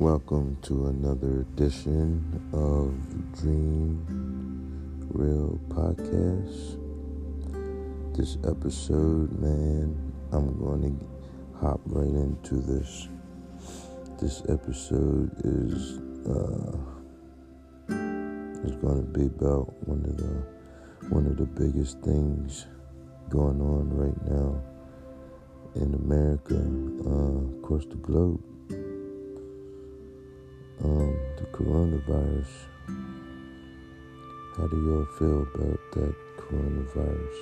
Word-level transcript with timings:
Welcome 0.00 0.56
to 0.62 0.86
another 0.86 1.42
edition 1.42 2.24
of 2.54 2.94
Dream 3.38 4.02
Real 5.10 5.60
Podcast. 5.68 6.78
This 8.16 8.38
episode, 8.48 9.30
man, 9.38 9.94
I'm 10.32 10.58
going 10.58 10.98
to 10.98 11.58
hop 11.60 11.82
right 11.84 12.06
into 12.06 12.62
this. 12.62 13.10
This 14.18 14.40
episode 14.48 15.32
is 15.44 15.98
uh, 16.26 16.78
is 18.64 18.76
going 18.76 19.04
to 19.04 19.18
be 19.18 19.26
about 19.26 19.70
one 19.86 20.02
of 20.06 20.16
the 20.16 21.12
one 21.14 21.26
of 21.26 21.36
the 21.36 21.44
biggest 21.44 22.00
things 22.00 22.66
going 23.28 23.60
on 23.60 23.90
right 23.90 24.30
now 24.30 24.62
in 25.74 25.92
America, 25.92 26.56
uh, 26.56 27.58
across 27.58 27.84
the 27.84 27.96
globe 27.96 28.42
um, 30.84 31.16
the 31.36 31.44
coronavirus. 31.52 32.48
How 34.56 34.66
do 34.66 34.76
y'all 34.76 35.06
feel 35.18 35.42
about 35.42 35.80
that 35.92 36.14
coronavirus? 36.38 37.38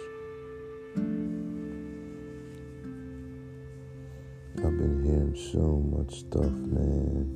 I've 4.59 4.77
been 4.77 5.05
hearing 5.05 5.37
so 5.52 5.78
much 5.97 6.20
stuff, 6.20 6.51
man. 6.51 7.34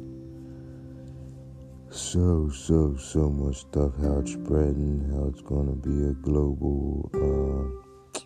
So, 1.91 2.49
so, 2.49 2.97
so 2.97 3.31
much 3.31 3.57
stuff. 3.59 3.93
How 4.01 4.19
it's 4.19 4.33
spreading, 4.33 5.09
how 5.15 5.29
it's 5.29 5.43
going 5.43 5.69
to 5.69 5.89
be 5.89 6.09
a 6.09 6.13
global, 6.15 7.11
uh, 7.15 8.19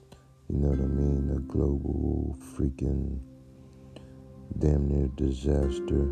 you 0.49 0.59
know 0.59 0.69
what 0.69 0.79
I 0.79 0.87
mean? 0.87 1.31
A 1.37 1.41
global 1.41 2.39
freaking 2.55 3.19
damn 4.59 4.89
near 4.89 5.09
disaster. 5.09 6.03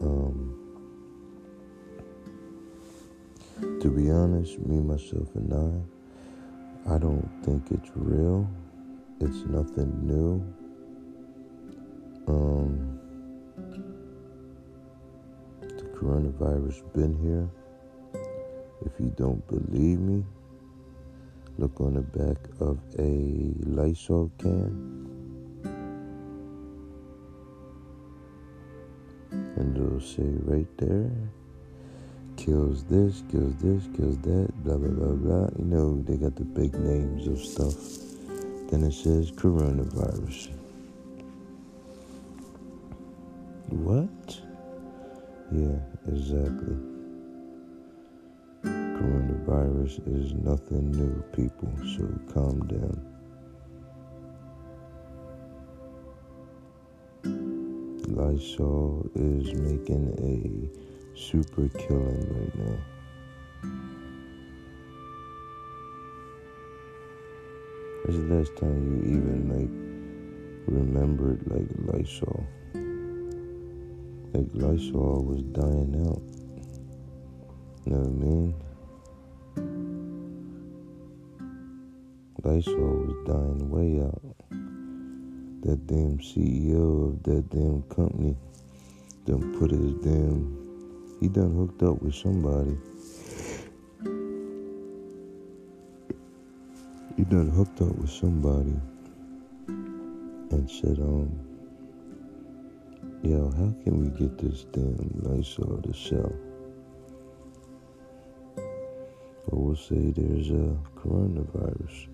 Um, 0.00 0.61
to 3.62 3.90
be 3.90 4.10
honest, 4.10 4.58
me, 4.58 4.80
myself, 4.80 5.28
and 5.36 5.52
I, 5.54 6.94
I 6.94 6.98
don't 6.98 7.28
think 7.44 7.70
it's 7.70 7.90
real. 7.94 8.48
It's 9.20 9.44
nothing 9.46 9.92
new. 10.04 10.42
Um, 12.26 12.98
the 15.60 15.84
coronavirus 15.96 16.92
been 16.92 17.16
here. 17.22 17.48
If 18.84 18.98
you 18.98 19.12
don't 19.16 19.46
believe 19.46 20.00
me, 20.00 20.24
look 21.58 21.80
on 21.80 21.94
the 21.94 22.00
back 22.00 22.38
of 22.58 22.80
a 22.98 23.52
Lysol 23.64 24.30
can. 24.38 24.98
And 29.56 29.76
it'll 29.76 30.00
say 30.00 30.24
right 30.44 30.66
there 30.78 31.12
kills 32.44 32.82
this, 32.84 33.22
kills 33.30 33.54
this, 33.56 33.86
kills 33.96 34.18
that, 34.18 34.50
blah, 34.64 34.76
blah, 34.76 34.88
blah, 34.88 35.14
blah. 35.14 35.48
You 35.58 35.64
know, 35.64 36.02
they 36.02 36.16
got 36.16 36.34
the 36.34 36.44
big 36.44 36.74
names 36.74 37.28
of 37.28 37.38
stuff. 37.38 37.74
Then 38.68 38.82
it 38.82 38.92
says 38.92 39.30
coronavirus. 39.30 40.50
What? 43.68 44.40
Yeah, 45.52 45.78
exactly. 46.08 46.76
Coronavirus 48.64 50.00
is 50.08 50.34
nothing 50.34 50.90
new, 50.90 51.22
people, 51.32 51.72
so 51.96 52.08
calm 52.34 52.66
down. 52.66 53.08
Lysol 58.08 59.08
is 59.14 59.54
making 59.54 60.12
a 60.18 60.91
super 61.14 61.68
killing 61.78 62.26
right 62.30 62.54
now. 62.58 62.78
When's 68.04 68.28
the 68.28 68.34
last 68.34 68.56
time 68.56 68.82
you 68.84 68.98
even 69.16 69.48
like 69.48 69.70
remembered 70.66 71.42
like 71.46 71.68
Lysol? 71.86 72.46
Like 74.32 74.48
Lysol 74.54 75.24
was 75.24 75.42
dying 75.52 75.94
out. 76.08 76.22
You 77.84 77.92
know 77.92 77.98
what 77.98 78.08
I 78.08 78.24
mean? 78.24 78.54
Lysol 82.42 83.06
was 83.06 83.16
dying 83.26 83.70
way 83.70 84.00
out. 84.02 84.22
That 85.62 85.86
damn 85.86 86.18
CEO 86.18 87.08
of 87.08 87.22
that 87.22 87.48
damn 87.50 87.82
company 87.82 88.36
done 89.26 89.56
put 89.58 89.70
his 89.70 89.94
damn 90.02 90.61
he 91.22 91.28
done 91.28 91.54
hooked 91.54 91.84
up 91.84 92.02
with 92.02 92.16
somebody. 92.16 92.76
He 97.16 97.22
done 97.22 97.48
hooked 97.48 97.80
up 97.80 97.94
with 97.96 98.10
somebody 98.10 98.74
and 99.68 100.68
said, 100.68 100.98
um, 100.98 101.30
yo, 103.22 103.52
how 103.52 103.72
can 103.84 104.00
we 104.00 104.08
get 104.18 104.36
this 104.36 104.64
damn 104.72 105.12
Lysol 105.22 105.80
to 105.82 105.94
sell? 105.94 106.32
Or 109.46 109.58
we'll 109.62 109.76
say 109.76 110.10
there's 110.10 110.50
a 110.50 110.76
coronavirus. 110.96 112.08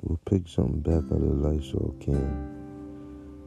We'll 0.00 0.20
pick 0.24 0.48
something 0.48 0.80
back 0.80 1.04
out 1.12 1.20
of 1.20 1.42
the 1.42 1.48
Lysol 1.50 1.94
can. 2.00 2.56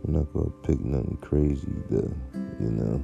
We're 0.04 0.20
not 0.20 0.32
gonna 0.34 0.52
pick 0.62 0.80
nothing 0.82 1.18
crazy, 1.20 1.74
though, 1.90 2.14
you 2.60 2.70
know. 2.70 3.02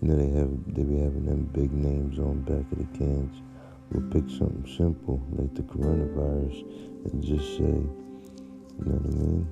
You 0.00 0.08
know 0.08 0.16
they 0.16 0.30
have 0.38 0.50
they 0.74 0.84
be 0.84 1.00
having 1.00 1.26
them 1.26 1.50
big 1.52 1.72
names 1.72 2.18
on 2.20 2.42
back 2.42 2.70
of 2.70 2.78
the 2.78 2.98
cans. 2.98 3.42
We'll 3.90 4.08
pick 4.10 4.28
something 4.30 4.66
simple 4.76 5.20
like 5.32 5.54
the 5.54 5.62
coronavirus 5.62 6.62
and 7.06 7.24
just 7.24 7.56
say, 7.56 7.64
you 7.64 8.84
know 8.84 8.94
what 8.94 9.14
I 9.14 9.18
mean? 9.18 9.48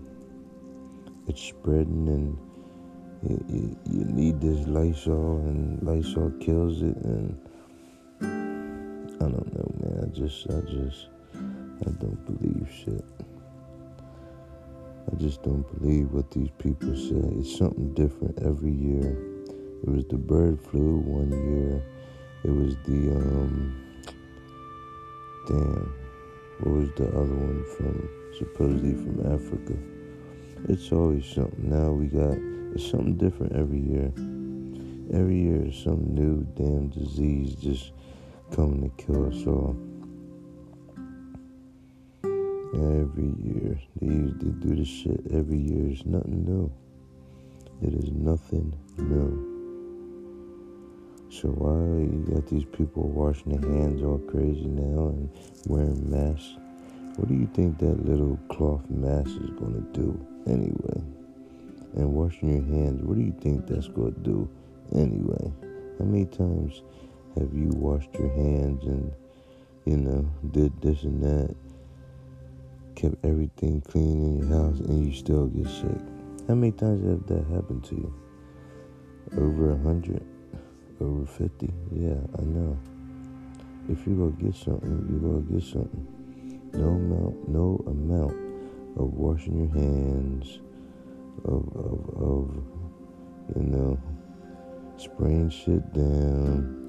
It's 1.27 1.43
spreading 1.43 2.07
and 2.09 2.39
you, 3.29 3.45
you, 3.49 3.77
you 3.91 4.05
need 4.05 4.41
this 4.41 4.67
Lysol 4.69 5.39
and 5.39 5.83
Lysol 5.83 6.31
kills 6.39 6.83
it 6.83 6.97
and 6.97 7.37
I 8.21 9.29
don't 9.29 9.53
know, 9.53 9.75
man. 9.81 10.05
I 10.05 10.17
just 10.17 10.47
I 10.49 10.61
just 10.61 11.09
I 11.81 11.91
don't 11.99 12.25
believe 12.25 12.69
shit. 12.85 13.05
I 15.11 15.17
just 15.17 15.43
don't 15.43 15.67
believe 15.79 16.13
what 16.13 16.31
these 16.31 16.51
people 16.59 16.95
say. 16.95 17.41
It's 17.41 17.59
something 17.59 17.95
different 17.95 18.39
every 18.43 18.73
year. 18.73 19.36
It 19.83 19.89
was 19.89 20.05
the 20.07 20.17
bird 20.17 20.61
flu 20.61 20.99
one 20.99 21.31
year. 21.31 21.83
It 22.45 22.51
was 22.51 22.77
the 22.87 23.17
um 23.17 23.83
damn 25.47 25.95
what 26.61 26.75
was 26.75 26.91
the 26.97 27.09
other 27.09 27.35
one 27.35 27.65
from 27.77 28.09
supposedly 28.39 28.95
from 28.95 29.21
Africa. 29.33 29.77
It's 30.69 30.91
always 30.91 31.27
something. 31.27 31.71
Now 31.71 31.93
we 31.93 32.07
got 32.07 32.37
it's 32.75 32.91
something 32.91 33.17
different 33.17 33.53
every 33.55 33.79
year. 33.79 34.13
Every 35.13 35.39
year 35.39 35.67
is 35.67 35.77
some 35.77 36.15
new 36.15 36.47
damn 36.57 36.89
disease 36.89 37.55
just 37.55 37.93
coming 38.53 38.83
to 38.83 39.05
kill 39.05 39.27
us 39.27 39.47
all. 39.47 39.77
Every 42.75 43.33
year. 43.39 43.81
They, 44.01 44.09
they 44.09 44.51
do 44.51 44.77
this 44.77 44.89
shit 44.89 45.21
every 45.33 45.59
year. 45.59 45.91
It's 45.91 46.05
nothing 46.05 46.45
new. 46.45 46.73
It 47.83 47.95
is 47.95 48.11
nothing 48.11 48.75
new. 48.99 49.56
So 51.43 51.49
why 51.49 52.01
you 52.01 52.25
got 52.33 52.47
these 52.47 52.65
people 52.65 53.09
washing 53.09 53.61
their 53.61 53.71
hands 53.71 54.03
all 54.03 54.17
crazy 54.17 54.65
now 54.65 55.09
and 55.09 55.29
wearing 55.67 56.09
masks? 56.09 56.57
What 57.17 57.29
do 57.29 57.35
you 57.35 57.47
think 57.53 57.77
that 57.79 58.07
little 58.07 58.39
cloth 58.49 58.89
mask 58.89 59.33
is 59.45 59.51
gonna 59.51 59.85
do 59.93 60.19
anyway? 60.47 61.05
And 61.93 62.15
washing 62.15 62.57
your 62.57 62.65
hands, 62.65 63.03
what 63.03 63.19
do 63.19 63.23
you 63.23 63.35
think 63.43 63.67
that's 63.67 63.89
gonna 63.89 64.13
do 64.23 64.49
anyway? 64.95 65.53
How 65.99 66.07
many 66.07 66.25
times 66.25 66.81
have 67.37 67.53
you 67.53 67.69
washed 67.69 68.15
your 68.15 68.33
hands 68.33 68.87
and 68.87 69.13
you 69.85 69.99
know 69.99 70.25
did 70.53 70.73
this 70.81 71.03
and 71.03 71.23
that, 71.23 71.55
kept 72.95 73.23
everything 73.27 73.83
clean 73.83 74.23
in 74.23 74.39
your 74.39 74.49
house, 74.49 74.81
and 74.81 75.05
you 75.05 75.13
still 75.13 75.49
get 75.49 75.69
sick? 75.69 76.01
How 76.49 76.55
many 76.55 76.73
times 76.73 77.05
have 77.05 77.27
that 77.27 77.45
happened 77.55 77.85
to 77.85 77.95
you? 77.95 78.15
Over 79.37 79.73
a 79.73 79.79
hundred? 79.79 80.25
Over 81.01 81.27
50. 81.27 81.73
Yeah, 81.93 82.15
I 82.39 82.43
know. 82.43 82.79
If 83.89 84.07
you 84.07 84.17
go 84.17 84.29
get 84.31 84.55
something, 84.55 85.07
you 85.09 85.19
go 85.19 85.41
get 85.41 85.63
something. 85.63 86.07
No 86.73 86.89
amount, 86.89 87.49
no 87.49 87.85
amount 87.87 88.33
of 88.99 89.13
washing 89.15 89.59
your 89.59 89.75
hands, 89.75 90.61
of, 91.45 91.69
of, 91.77 92.23
of 92.23 93.57
you 93.57 93.63
know, 93.63 93.99
spraying 94.97 95.51
shit 95.51 95.93
down. 95.93 96.83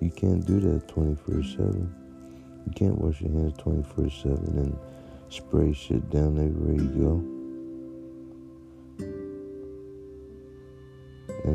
You 0.00 0.10
can't 0.10 0.44
do 0.46 0.60
that 0.60 0.88
24 0.88 1.42
7. 1.42 1.94
You 2.66 2.72
can't 2.74 2.98
wash 2.98 3.20
your 3.20 3.32
hands 3.32 3.54
24 3.58 4.10
7 4.10 4.36
and 4.58 4.78
spray 5.28 5.72
shit 5.72 6.08
down 6.10 6.38
everywhere 6.38 6.74
you 6.74 6.88
go. 7.02 7.39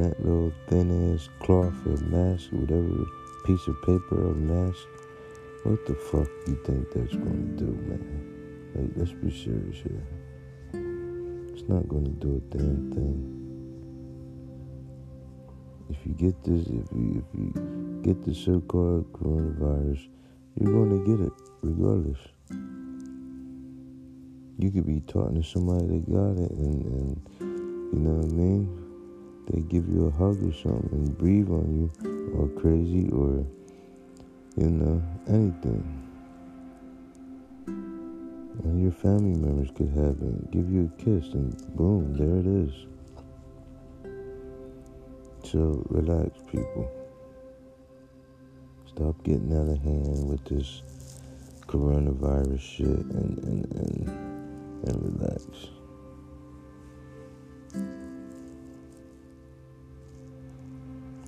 That 0.06 0.24
little 0.24 0.54
thin 0.68 1.14
ass 1.14 1.30
cloth 1.40 1.74
or 1.86 1.98
mask, 2.06 2.50
whatever 2.52 3.06
piece 3.46 3.68
of 3.68 3.76
paper 3.82 4.30
or 4.30 4.36
mask, 4.36 4.86
what 5.64 5.84
the 5.88 5.96
fuck 5.96 6.28
you 6.48 6.56
think 6.64 6.92
that's 6.94 7.16
gonna 7.16 7.58
do, 7.58 7.66
man? 7.66 8.72
Like, 8.76 8.92
let's 8.96 9.14
be 9.14 9.32
serious 9.32 9.78
here. 9.82 10.06
It's 11.54 11.68
not 11.68 11.88
gonna 11.88 12.10
do 12.10 12.38
a 12.38 12.56
damn 12.56 12.92
thing. 12.94 13.32
If 15.90 15.98
you 16.06 16.14
get 16.14 16.44
this, 16.44 16.68
if 16.68 16.92
you 16.92 17.26
if 17.34 17.40
you 17.40 18.00
get 18.04 18.24
the 18.24 18.34
so-called 18.34 19.12
coronavirus, 19.14 20.08
you're 20.60 20.72
gonna 20.72 21.04
get 21.04 21.26
it 21.26 21.34
regardless. 21.62 22.20
You 24.58 24.72
could 24.72 24.86
be 24.86 25.02
talking 25.02 25.42
to 25.42 25.48
somebody 25.48 25.88
that 25.88 26.10
got 26.10 26.38
it, 26.44 26.52
and, 26.52 26.86
and 26.86 27.22
you 27.40 28.00
know 28.00 28.14
what 28.18 28.32
I 28.32 28.36
mean. 28.36 28.85
They 29.48 29.62
give 29.62 29.88
you 29.88 30.08
a 30.08 30.12
hug 30.12 30.42
or 30.44 30.54
something 30.54 30.90
and 30.92 31.18
breathe 31.18 31.50
on 31.50 31.70
you, 31.72 32.32
or 32.34 32.48
crazy, 32.60 33.10
or 33.10 33.46
you 34.58 34.70
know 34.70 35.04
anything. 35.28 36.02
And 37.68 38.82
your 38.82 38.92
family 38.92 39.38
members 39.38 39.70
could 39.76 39.90
have 39.90 40.18
it, 40.22 40.52
give 40.52 40.72
you 40.72 40.92
a 40.92 41.02
kiss, 41.02 41.34
and 41.34 41.56
boom, 41.76 42.14
there 42.16 42.40
it 42.40 42.48
is. 42.48 42.74
So 45.44 45.86
relax, 45.90 46.40
people. 46.52 46.92
Stop 48.88 49.24
getting 49.24 49.54
out 49.54 49.68
of 49.70 49.82
hand 49.84 50.28
with 50.28 50.44
this 50.46 50.82
coronavirus 51.68 52.62
shit 52.62 52.88
and, 52.88 53.38
and, 53.44 53.66
and, 53.76 54.88
and 54.88 55.20
relax. 55.20 55.75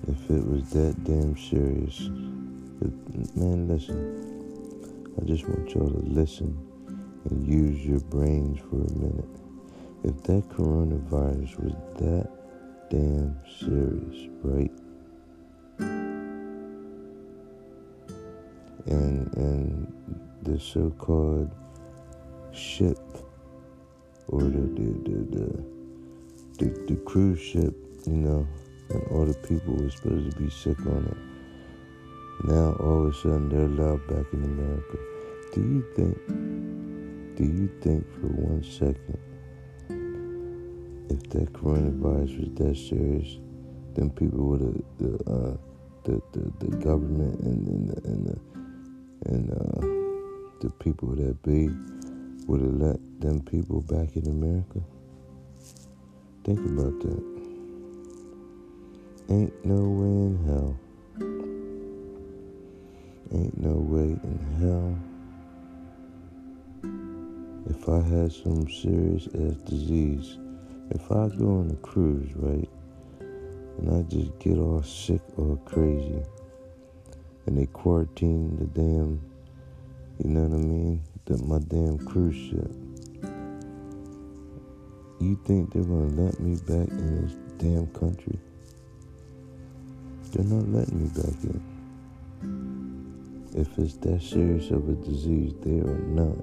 If 0.08 0.30
it 0.30 0.46
was 0.46 0.70
that 0.70 1.04
damn 1.04 1.36
serious, 1.36 2.08
man, 3.34 3.68
listen. 3.68 4.24
I 5.20 5.24
just 5.26 5.46
want 5.48 5.68
y'all 5.74 5.90
to 5.90 5.98
listen 5.98 6.56
and 7.28 7.46
use 7.46 7.84
your 7.84 8.00
brains 8.00 8.58
for 8.60 8.76
a 8.76 8.92
minute. 8.94 9.28
If 10.04 10.22
that 10.24 10.48
coronavirus 10.48 11.58
was 11.62 11.74
that 11.98 12.30
damn 12.88 13.36
serious, 13.58 14.28
right? 14.42 14.70
And 18.86 19.36
and 19.36 19.92
the 20.42 20.58
so-called 20.58 21.50
ship 22.52 22.98
or 24.28 24.40
the 24.40 24.48
the 24.48 24.88
the 25.04 25.18
the, 25.36 25.64
the, 26.58 26.94
the 26.94 26.96
cruise 27.04 27.40
ship, 27.40 27.74
you 28.06 28.14
know, 28.14 28.46
and 28.90 29.02
all 29.10 29.24
the 29.26 29.34
people 29.48 29.74
were 29.74 29.90
supposed 29.90 30.30
to 30.30 30.36
be 30.36 30.50
sick 30.50 30.78
on 30.86 31.06
it. 31.06 32.46
Now 32.46 32.72
all 32.80 33.06
of 33.06 33.14
a 33.14 33.14
sudden 33.14 33.48
they're 33.48 33.66
allowed 33.66 34.06
back 34.06 34.32
in 34.32 34.44
America. 34.44 34.98
Do 35.54 35.60
you 35.60 35.84
think? 35.94 36.16
Do 37.36 37.44
you 37.44 37.70
think 37.80 38.04
for 38.14 38.26
one 38.26 38.62
second 38.62 39.18
if 41.10 41.22
that 41.30 41.52
coronavirus 41.52 42.38
was 42.40 42.50
that 42.56 42.76
serious, 42.76 43.38
then 43.94 44.10
people 44.10 44.40
would 44.48 44.60
have 44.60 44.82
the, 44.98 45.14
uh, 45.30 45.56
the, 46.04 46.22
the 46.32 46.66
the 46.66 46.76
government 46.76 47.40
and 47.40 47.66
and 47.68 47.88
the, 47.90 48.08
and, 48.08 48.26
the, 48.26 48.38
and 49.30 49.50
uh, 49.50 49.80
the 50.60 50.70
people 50.80 51.08
that 51.16 51.42
be 51.42 51.68
would 52.46 52.60
have 52.60 52.74
let 52.74 53.20
them 53.20 53.40
people 53.40 53.80
back 53.82 54.16
in 54.16 54.26
America. 54.26 54.80
Think 56.44 56.58
about 56.60 57.00
that. 57.00 57.37
Ain't 59.30 59.64
no 59.64 59.76
way 59.76 60.08
in 60.26 60.38
hell. 60.46 60.78
Ain't 63.32 63.58
no 63.58 63.72
way 63.72 64.18
in 64.22 64.38
hell. 64.60 64.98
If 67.68 67.88
I 67.88 68.00
had 68.00 68.32
some 68.32 68.68
serious 68.68 69.26
ass 69.34 69.56
disease 69.68 70.38
if 70.90 71.12
I 71.12 71.28
go 71.28 71.58
on 71.58 71.70
a 71.70 71.86
cruise, 71.86 72.30
right, 72.34 72.68
and 73.20 73.90
I 73.90 74.02
just 74.08 74.38
get 74.38 74.56
all 74.56 74.82
sick 74.82 75.20
or 75.36 75.58
crazy, 75.66 76.22
and 77.46 77.58
they 77.58 77.66
quarantine 77.66 78.56
the 78.56 78.64
damn, 78.64 79.20
you 80.24 80.30
know 80.30 80.44
what 80.44 80.56
I 80.56 80.60
mean, 80.60 81.02
the, 81.26 81.36
my 81.44 81.58
damn 81.58 81.98
cruise 81.98 82.36
ship, 82.36 82.70
you 85.20 85.38
think 85.44 85.74
they're 85.74 85.82
gonna 85.82 86.22
let 86.22 86.40
me 86.40 86.56
back 86.56 86.88
in 86.88 87.26
this 87.26 87.36
damn 87.58 87.86
country? 87.88 88.38
They're 90.32 90.44
not 90.44 90.68
letting 90.68 91.02
me 91.02 91.08
back 91.08 91.42
in. 91.44 91.60
If 93.56 93.78
it's 93.78 93.94
that 93.98 94.20
serious 94.20 94.70
of 94.70 94.88
a 94.88 94.92
disease, 94.92 95.54
they 95.62 95.80
are 95.80 95.98
not 95.98 96.36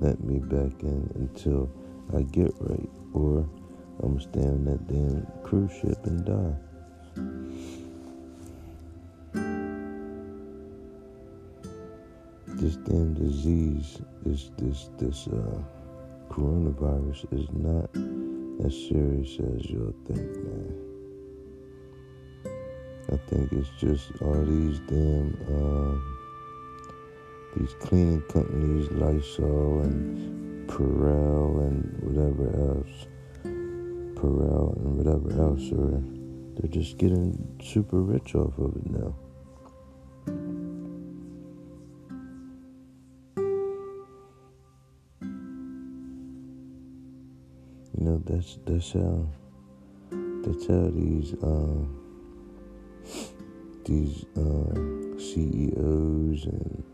letting 0.00 0.26
me 0.26 0.38
back 0.40 0.82
in 0.82 1.10
until 1.14 1.70
I 2.14 2.22
get 2.22 2.52
right 2.60 2.88
or 3.14 3.48
I'm 4.02 4.16
gonna 4.16 4.20
stay 4.20 4.40
on 4.40 4.64
that 4.66 4.86
damn 4.88 5.26
cruise 5.42 5.72
ship 5.72 6.04
and 6.04 6.24
die. 6.24 6.56
This 12.60 12.76
damn 12.76 13.14
disease, 13.14 14.02
this 14.22 14.50
this 14.58 14.90
this 14.98 15.28
uh, 15.28 15.62
coronavirus 16.28 17.24
is 17.32 17.48
not 17.52 17.88
as 18.66 18.74
serious 18.88 19.38
as 19.56 19.64
y'all 19.70 19.94
think, 20.06 20.20
man. 20.20 20.59
I 23.12 23.16
think 23.28 23.52
it's 23.52 23.68
just 23.80 24.12
all 24.22 24.44
these 24.44 24.78
damn 24.80 25.36
uh, 25.50 25.98
these 27.56 27.74
cleaning 27.80 28.22
companies, 28.22 28.88
Lysol 28.92 29.80
and 29.80 30.68
Purell 30.68 31.66
and 31.66 31.98
whatever 32.02 32.46
else 32.68 33.08
Purell 34.20 34.76
and 34.76 34.96
whatever 34.96 35.32
else, 35.42 35.72
or 35.72 36.02
they're 36.54 36.70
just 36.70 36.98
getting 36.98 37.58
super 37.62 38.00
rich 38.00 38.34
off 38.34 38.56
of 38.58 38.76
it 38.76 38.90
now. 38.90 39.14
You 47.98 48.04
know, 48.04 48.22
that's 48.24 48.58
that's 48.66 48.92
how 48.92 49.26
that's 50.10 50.66
how 50.66 50.90
these 50.94 51.34
uh, 51.42 51.99
these 53.84 54.24
uh, 54.36 54.74
CEOs 55.18 56.44
and 56.46 56.84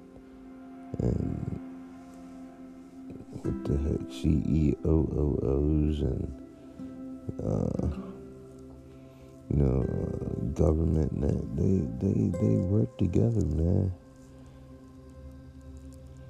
and 1.01 1.61
what 3.43 3.65
the 3.65 3.77
heck 3.79 4.11
CEOs 4.11 6.01
and 6.01 6.47
uh, 7.43 8.07
you 9.51 9.57
know, 9.57 9.83
uh, 9.83 10.41
government, 10.55 11.13
they, 11.57 12.07
they, 12.07 12.29
they 12.31 12.57
work 12.57 12.97
together, 12.99 13.45
man. 13.47 13.93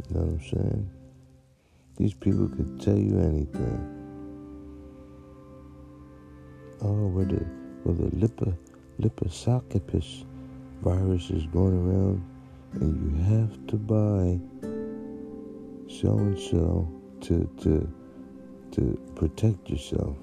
You 0.09 0.15
know 0.15 0.21
what 0.21 0.29
I'm 0.29 0.41
saying? 0.41 0.91
These 1.97 2.15
people 2.15 2.49
could 2.49 2.81
tell 2.81 2.99
you 2.99 3.19
anything. 3.19 3.93
Oh, 6.83 7.07
where 7.09 7.25
the, 7.25 7.43
where 7.85 7.95
the 7.95 8.15
lipa, 8.17 8.53
liposarcopus 9.01 10.27
virus 10.83 11.31
is 11.31 11.47
going 11.47 11.75
around, 11.75 12.23
and 12.75 12.95
you 13.03 13.11
have 13.25 13.67
to 13.69 13.77
buy 13.77 14.39
so 15.89 16.19
and 16.19 16.39
so 16.39 16.89
to 17.21 17.49
to 17.63 17.93
to 18.73 19.13
protect 19.15 19.71
yourself. 19.71 20.17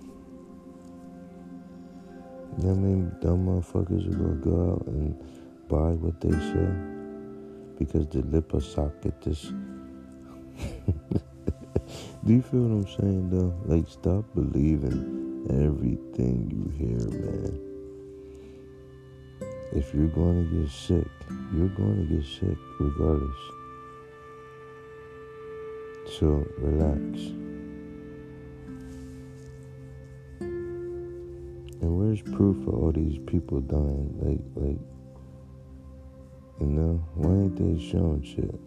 You 2.58 2.66
know 2.66 2.74
what 2.74 2.78
I 2.78 2.82
mean? 2.82 3.12
Dumb 3.22 3.46
motherfuckers 3.48 4.08
are 4.08 4.18
gonna 4.18 4.36
go 4.36 4.74
out 4.74 4.86
and 4.88 5.16
buy 5.68 5.94
what 5.94 6.22
they 6.22 6.32
say 6.32 6.94
because 7.80 8.08
the 8.08 8.62
socket 8.62 9.20
this. 9.22 9.46
Do 12.26 12.34
you 12.34 12.42
feel 12.42 12.62
what 12.62 12.76
I'm 12.76 12.88
saying 12.88 13.30
though? 13.32 13.54
Like 13.66 13.88
stop 13.88 14.24
believing 14.36 15.48
everything 15.50 16.50
you 16.50 16.70
hear, 16.78 17.00
man. 17.10 17.62
If 19.75 19.92
you're 19.94 20.08
going 20.08 20.48
to 20.48 20.62
get 20.62 20.70
sick, 20.72 21.08
you're 21.51 21.68
going 21.70 22.08
to 22.08 22.15
get 22.15 22.25
sick 22.25 22.58
regardless. 22.80 23.38
So 26.20 26.46
relax. 26.60 27.20
And 31.82 31.98
where's 31.98 32.22
proof 32.22 32.68
of 32.68 32.75
all 32.75 32.92
these 32.92 33.20
people 33.25 33.62
dying? 33.62 34.13
Like, 34.22 34.42
like, 34.63 34.80
you 36.62 36.68
know, 36.68 37.03
why 37.15 37.32
ain't 37.32 37.56
they 37.58 37.77
showing 37.84 38.22
shit? 38.22 38.60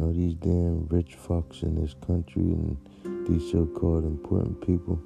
All 0.00 0.12
these 0.12 0.34
damn 0.34 0.86
rich 0.88 1.16
fucks 1.16 1.62
in 1.62 1.80
this 1.80 1.94
country 2.04 2.42
and 2.42 2.76
these 3.28 3.50
so-called 3.52 4.04
important 4.04 4.60
people, 4.66 4.98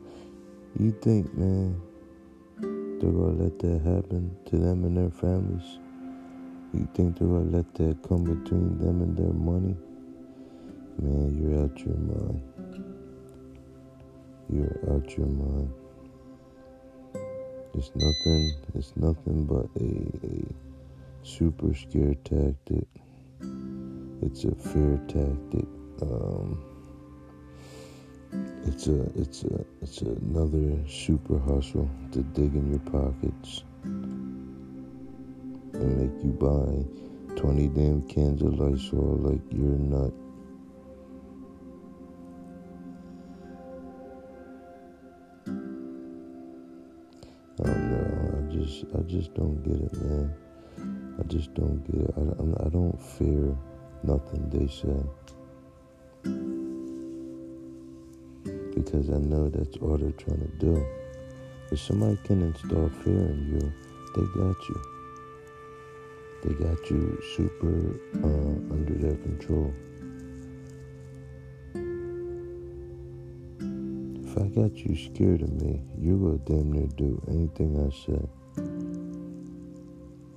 you 0.79 0.91
think, 1.03 1.33
man, 1.35 1.81
they're 2.59 3.13
gonna 3.13 3.43
let 3.43 3.59
that 3.61 3.81
happen 3.83 4.37
to 4.47 4.57
them 4.57 4.85
and 4.85 4.97
their 4.97 5.11
families? 5.11 5.79
You 6.73 6.89
think 6.95 7.19
they're 7.19 7.29
gonna 7.29 7.57
let 7.57 7.73
that 7.75 8.03
come 8.09 8.25
between 8.25 8.79
them 8.79 9.03
and 9.03 9.17
their 9.17 9.33
money? 9.33 9.77
Man, 10.99 11.39
you're 11.39 11.63
out 11.63 11.79
your 11.79 11.97
mind. 11.97 12.43
You're 14.49 14.95
out 14.95 15.17
your 15.17 15.27
mind. 15.27 15.73
It's 17.75 17.91
nothing. 17.95 18.53
It's 18.75 18.93
nothing 18.97 19.45
but 19.47 19.67
a, 19.81 20.27
a 20.27 21.25
super 21.25 21.75
scare 21.75 22.15
tactic. 22.25 22.87
It's 24.23 24.45
a 24.45 24.55
fear 24.55 25.01
tactic. 25.09 25.67
Um, 26.03 26.74
it's 28.67 28.87
a 28.87 29.03
it's 29.21 29.45
a 29.45 29.65
it's 29.83 30.01
another 30.01 30.77
super 30.89 31.39
hustle 31.39 31.89
to 32.13 32.23
dig 32.23 32.55
in 32.55 32.71
your 32.71 32.79
pockets 32.81 33.63
and 35.75 35.99
make 35.99 36.25
you 36.25 36.33
buy 36.33 36.85
twenty 37.37 37.69
damn 37.69 38.03
cans 38.09 38.43
of 38.43 38.59
Lysol 38.59 39.19
like 39.19 39.41
you're 39.51 39.75
a 39.75 39.79
nut. 39.79 40.13
I 47.61 47.67
don't 47.67 47.91
know. 47.91 48.39
I 48.39 48.53
just 48.53 48.85
I 48.99 49.03
just 49.03 49.35
don't 49.35 49.63
get 49.63 49.81
it, 49.81 49.93
man. 50.03 50.35
I 51.19 51.23
just 51.25 51.55
don't 51.55 51.85
get 51.85 52.01
it. 52.01 52.15
I, 52.17 52.67
I 52.67 52.69
don't 52.71 53.01
fear 53.01 53.57
nothing 54.03 54.49
they 54.51 54.67
say. 54.69 55.44
Because 58.85 59.09
I 59.09 59.19
know 59.19 59.49
that's 59.49 59.77
all 59.79 59.97
they're 59.97 60.13
trying 60.13 60.41
to 60.41 60.53
do. 60.59 60.87
If 61.73 61.81
somebody 61.81 62.19
can 62.25 62.43
install 62.43 62.91
fear 63.03 63.31
in 63.31 63.49
you, 63.49 63.73
they 64.15 64.23
got 64.39 64.69
you. 64.69 64.83
They 66.43 66.55
got 66.55 66.91
you 66.91 67.19
super 67.35 67.99
uh, 68.23 68.75
under 68.75 68.95
their 68.95 69.17
control. 69.17 69.73
If 74.23 74.39
I 74.39 74.49
got 74.49 74.77
you 74.77 74.95
scared 74.97 75.43
of 75.43 75.53
me, 75.63 75.81
you're 75.99 76.19
gonna 76.19 76.39
damn 76.45 76.71
near 76.71 76.87
do 76.89 77.23
anything 77.29 77.79
I 77.81 77.91
say. 77.91 78.29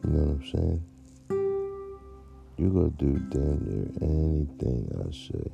You 0.04 0.10
know 0.10 0.24
what 0.24 0.36
I'm 0.36 0.46
saying? 0.52 0.84
You're 2.58 2.72
gonna 2.72 2.90
do 2.92 3.14
damn 3.30 3.60
near 3.66 3.88
anything 4.02 4.90
I 4.98 5.12
say 5.12 5.52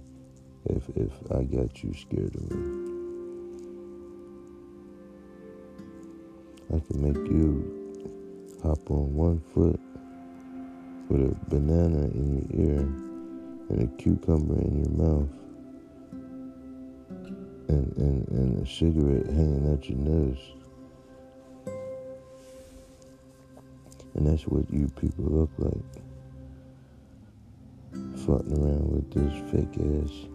if 0.66 0.90
if 0.96 1.12
I 1.32 1.44
got 1.44 1.84
you 1.84 1.94
scared 1.94 2.36
of 2.36 2.52
me. 2.52 2.84
I 6.74 6.80
can 6.80 7.04
make 7.04 7.30
you 7.30 7.84
hop 8.64 8.90
on 8.90 9.14
one 9.14 9.40
foot 9.54 9.80
with 11.10 11.22
a 11.22 11.36
banana 11.50 12.06
in 12.06 12.48
your 12.50 12.68
ear 12.68 12.80
and 13.70 13.84
a 13.84 13.88
cucumber 14.02 14.60
in 14.62 14.84
your 14.84 14.94
mouth 14.94 15.30
and, 17.68 17.98
and, 17.98 18.28
and 18.30 18.66
a 18.66 18.70
cigarette 18.70 19.28
hanging 19.28 19.72
out 19.72 19.88
your 19.88 20.00
nose. 20.00 20.40
And 24.16 24.28
that's 24.28 24.48
what 24.48 24.72
you 24.74 24.88
people 25.00 25.26
look 25.26 25.52
like. 25.58 26.04
Floating 28.26 28.58
around 28.58 28.90
with 28.90 29.12
this 29.12 29.52
fake 29.52 29.78
ass 29.78 30.33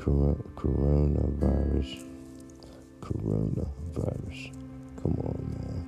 coronavirus. 0.00 2.04
Coronavirus. 3.00 4.52
Come 5.02 5.14
on, 5.24 5.38
man. 5.52 5.82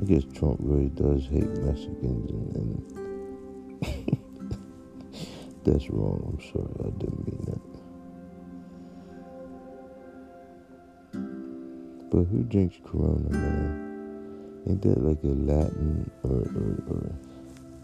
I 0.00 0.02
guess 0.04 0.24
Trump 0.34 0.58
really 0.60 0.90
does 0.90 1.26
hate 1.26 1.48
Mexicans 1.48 2.30
and, 2.30 2.56
and 2.56 2.82
that's 5.64 5.90
wrong. 5.90 6.22
I'm 6.28 6.40
sorry, 6.52 6.74
I 6.80 6.90
didn't 6.98 7.26
mean 7.26 7.40
that. 7.46 7.60
But 12.10 12.24
who 12.24 12.42
drinks 12.44 12.76
Corona, 12.84 13.30
man? 13.30 13.84
Ain't 14.68 14.82
that 14.82 15.02
like 15.02 15.22
a 15.24 15.28
Latin 15.28 16.10
or, 16.22 16.30
or, 16.30 16.84
or 16.94 17.10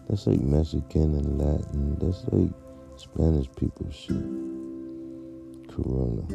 that's 0.09 0.27
like 0.27 0.39
Mexican 0.39 1.15
and 1.15 1.39
Latin. 1.39 1.97
That's 1.99 2.23
like 2.31 2.51
Spanish 2.97 3.47
people 3.55 3.89
shit. 3.91 4.15
Corona. 5.67 6.25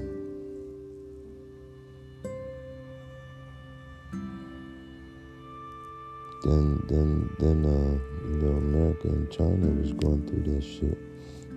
Then, 6.43 6.83
then, 6.89 7.31
then, 7.39 7.65
uh, 7.65 8.29
you 8.29 8.37
know, 8.43 8.57
America 8.57 9.09
and 9.09 9.31
China 9.31 9.67
was 9.81 9.93
going 9.93 10.27
through 10.27 10.55
that 10.55 10.63
shit. 10.63 10.99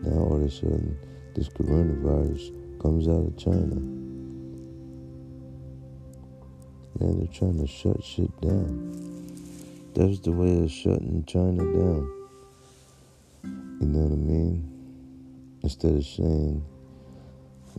Now 0.03 0.19
all 0.19 0.35
of 0.35 0.43
a 0.43 0.49
sudden, 0.51 0.97
this 1.35 1.49
coronavirus 1.49 2.51
comes 2.81 3.07
out 3.07 3.25
of 3.27 3.37
China. 3.37 3.75
Man, 6.99 7.17
they're 7.17 7.27
trying 7.27 7.59
to 7.59 7.67
shut 7.67 8.03
shit 8.03 8.29
down. 8.41 8.91
That's 9.93 10.19
the 10.19 10.31
way 10.31 10.63
of 10.63 10.71
shutting 10.71 11.23
China 11.25 11.63
down. 11.63 12.11
You 13.79 13.87
know 13.87 13.99
what 13.99 14.11
I 14.11 14.15
mean? 14.15 14.72
Instead 15.63 15.95
of 15.95 16.05
saying, 16.05 16.63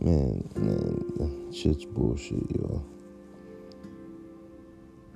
man, 0.01 0.49
man, 0.55 1.53
shit's 1.53 1.85
bullshit, 1.85 2.49
y'all. 2.55 2.83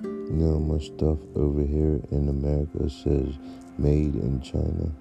You 0.03 0.35
know 0.35 0.59
much 0.59 0.85
stuff 0.85 1.17
over 1.35 1.63
here 1.63 1.99
in 2.11 2.29
America 2.29 2.88
says 2.88 3.39
made 3.79 4.13
in 4.13 4.39
China? 4.41 4.91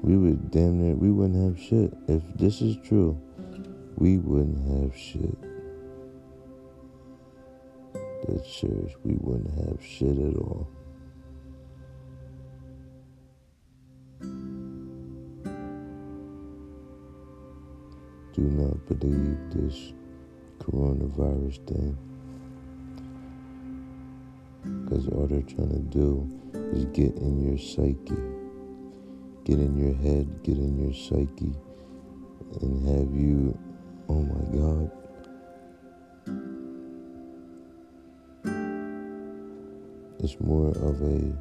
We 0.00 0.16
would 0.16 0.50
damn 0.50 0.80
near, 0.80 0.94
we 0.94 1.10
wouldn't 1.10 1.44
have 1.44 1.62
shit. 1.62 1.92
If 2.08 2.22
this 2.36 2.62
is 2.62 2.76
true, 2.82 3.20
we 3.96 4.16
wouldn't 4.16 4.66
have 4.80 4.98
shit. 4.98 5.36
That's 8.26 8.60
serious. 8.60 8.94
We 9.04 9.16
wouldn't 9.20 9.54
have 9.66 9.84
shit 9.84 10.16
at 10.16 10.36
all. 10.36 10.68
Do 18.38 18.44
not 18.44 18.86
believe 18.86 19.36
this 19.50 19.92
coronavirus 20.60 21.58
thing. 21.66 21.98
Because 24.84 25.08
all 25.08 25.26
they're 25.26 25.42
trying 25.42 25.70
to 25.70 25.98
do 25.98 26.24
is 26.72 26.84
get 26.84 27.16
in 27.16 27.48
your 27.48 27.58
psyche, 27.58 28.14
get 29.44 29.58
in 29.58 29.76
your 29.76 29.92
head, 29.92 30.44
get 30.44 30.56
in 30.56 30.78
your 30.78 30.94
psyche, 30.94 31.52
and 32.60 32.86
have 32.86 33.12
you, 33.12 33.58
oh 34.08 34.22
my 34.22 34.56
God, 34.56 34.92
It's 40.20 40.38
more 40.40 40.68
of 40.68 41.00
a 41.00 41.32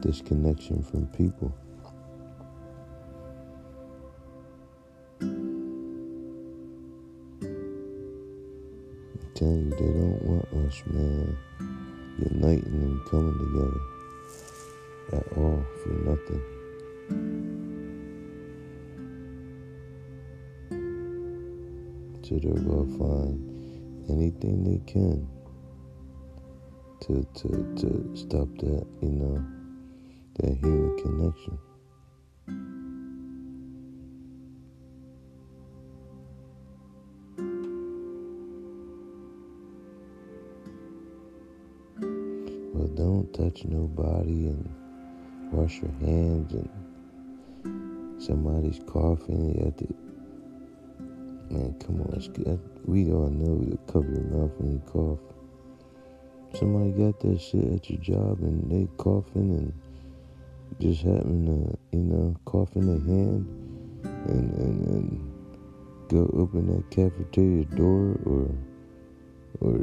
disconnection 0.00 0.82
from 0.82 1.06
people. 1.06 1.52
Us, 10.66 10.82
man, 10.86 11.36
uniting 12.18 12.64
and 12.64 13.04
coming 13.10 13.38
together 13.38 13.80
at 15.12 15.38
all 15.38 15.64
for 15.82 15.90
nothing. 15.90 16.42
So 22.22 22.38
they're 22.38 22.62
gonna 22.62 22.98
find 22.98 23.36
anything 24.08 24.64
they 24.64 24.80
can 24.90 25.28
to, 27.02 27.26
to, 27.34 27.48
to 27.76 28.16
stop 28.16 28.48
that, 28.58 28.86
you 29.02 29.10
know, 29.10 29.44
that 30.36 30.56
human 30.56 30.96
connection. 30.98 31.58
Don't 42.88 43.32
touch 43.32 43.64
nobody 43.64 44.46
and 44.46 44.68
wash 45.52 45.80
your 45.80 45.92
hands 46.00 46.52
and 46.52 48.22
somebody's 48.22 48.80
coughing. 48.86 49.58
Have 49.64 49.76
to, 49.76 49.94
man, 51.50 51.74
come 51.84 52.00
on. 52.02 52.60
We 52.86 53.12
all 53.12 53.28
know 53.28 53.64
to 53.70 53.92
cover 53.92 54.10
your 54.10 54.24
mouth 54.24 54.52
when 54.58 54.72
you 54.72 54.82
cough 54.86 55.18
somebody 56.54 56.90
got 56.92 57.18
that 57.20 57.40
shit 57.40 57.64
at 57.72 57.90
your 57.90 58.00
job 58.00 58.38
and 58.40 58.70
they 58.70 58.88
coughing 58.96 59.50
and 59.56 59.72
just 60.80 61.02
happen 61.02 61.46
to, 61.46 61.96
you 61.96 62.04
know, 62.04 62.36
cough 62.44 62.74
in 62.76 62.86
their 62.86 63.14
hand 63.14 63.46
and, 64.28 64.54
and, 64.54 64.86
and 64.86 65.32
go 66.08 66.30
open 66.34 66.66
that 66.74 66.90
cafeteria 66.90 67.64
door 67.76 68.18
or 68.24 68.50
or 69.60 69.80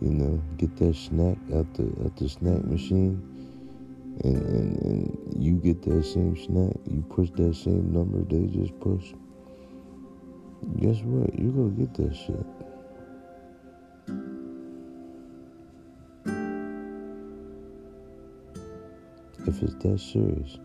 you 0.00 0.10
know 0.10 0.42
get 0.56 0.76
that 0.76 0.94
snack 0.94 1.36
out 1.54 1.72
the 1.74 1.84
out 2.04 2.16
the 2.16 2.28
snack 2.28 2.64
machine 2.64 3.20
and, 4.24 4.36
and, 4.36 4.82
and 4.82 5.44
you 5.44 5.56
get 5.56 5.82
that 5.82 6.04
same 6.04 6.36
snack 6.36 6.74
you 6.90 7.02
push 7.10 7.30
that 7.36 7.54
same 7.54 7.92
number 7.92 8.18
they 8.24 8.46
just 8.46 8.78
push. 8.80 9.12
Guess 10.80 11.02
what? 11.02 11.38
You 11.38 11.50
gonna 11.50 11.70
get 11.70 11.94
that 11.94 12.16
shit. 12.16 12.46
If 19.46 19.62
it's 19.62 19.74
that 19.74 20.00
serious 20.00 20.58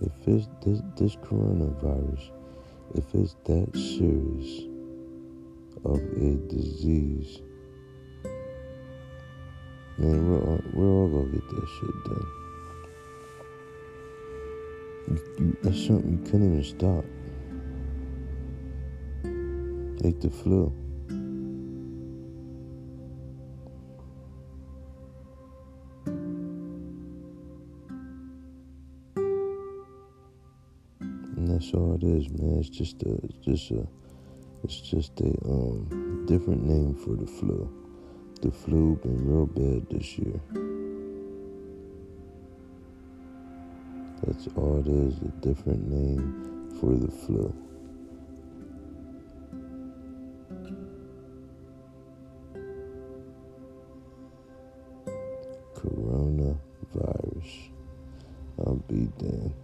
if 0.00 0.28
it's 0.28 0.48
this, 0.64 0.82
this 0.96 1.16
coronavirus 1.16 2.30
if 2.94 3.04
it's 3.14 3.36
that 3.44 3.70
serious 3.74 4.68
of 5.84 5.98
a 5.98 6.36
disease, 6.48 7.42
man, 9.98 10.30
we're 10.30 10.40
all, 10.40 10.60
we're 10.72 10.86
all 10.88 11.08
gonna 11.08 11.32
get 11.32 11.48
that 11.48 11.68
shit 11.68 12.04
done. 12.04 12.26
You, 15.08 15.18
you, 15.38 15.56
that's 15.62 15.86
something 15.86 16.10
you 16.10 16.24
couldn't 16.24 16.52
even 16.52 16.64
stop. 16.64 17.04
Like 20.04 20.20
the 20.20 20.30
flu. 20.30 20.72
And 31.36 31.48
that's 31.48 31.72
all 31.72 31.94
it 31.94 32.02
is, 32.02 32.28
man. 32.30 32.58
It's 32.58 32.68
just 32.68 33.02
a, 33.02 33.18
just 33.40 33.70
a, 33.70 33.86
it's 34.62 34.80
just 34.80 35.20
a 35.20 35.32
um, 35.46 36.24
different 36.26 36.64
name 36.64 36.94
for 36.94 37.16
the 37.16 37.26
flu. 37.26 37.83
The 38.44 38.50
flu 38.50 38.96
been 38.96 39.26
real 39.26 39.46
bad 39.46 39.88
this 39.88 40.18
year. 40.18 40.38
That's 44.22 44.48
all 44.54 44.80
it 44.80 44.86
is, 44.86 45.16
a 45.22 45.28
different 45.40 45.88
name 45.88 46.68
for 46.78 46.94
the 46.94 47.10
flu. 47.10 47.54
Coronavirus. 55.74 57.70
I'll 58.58 58.74
be 58.74 59.08
damned. 59.18 59.54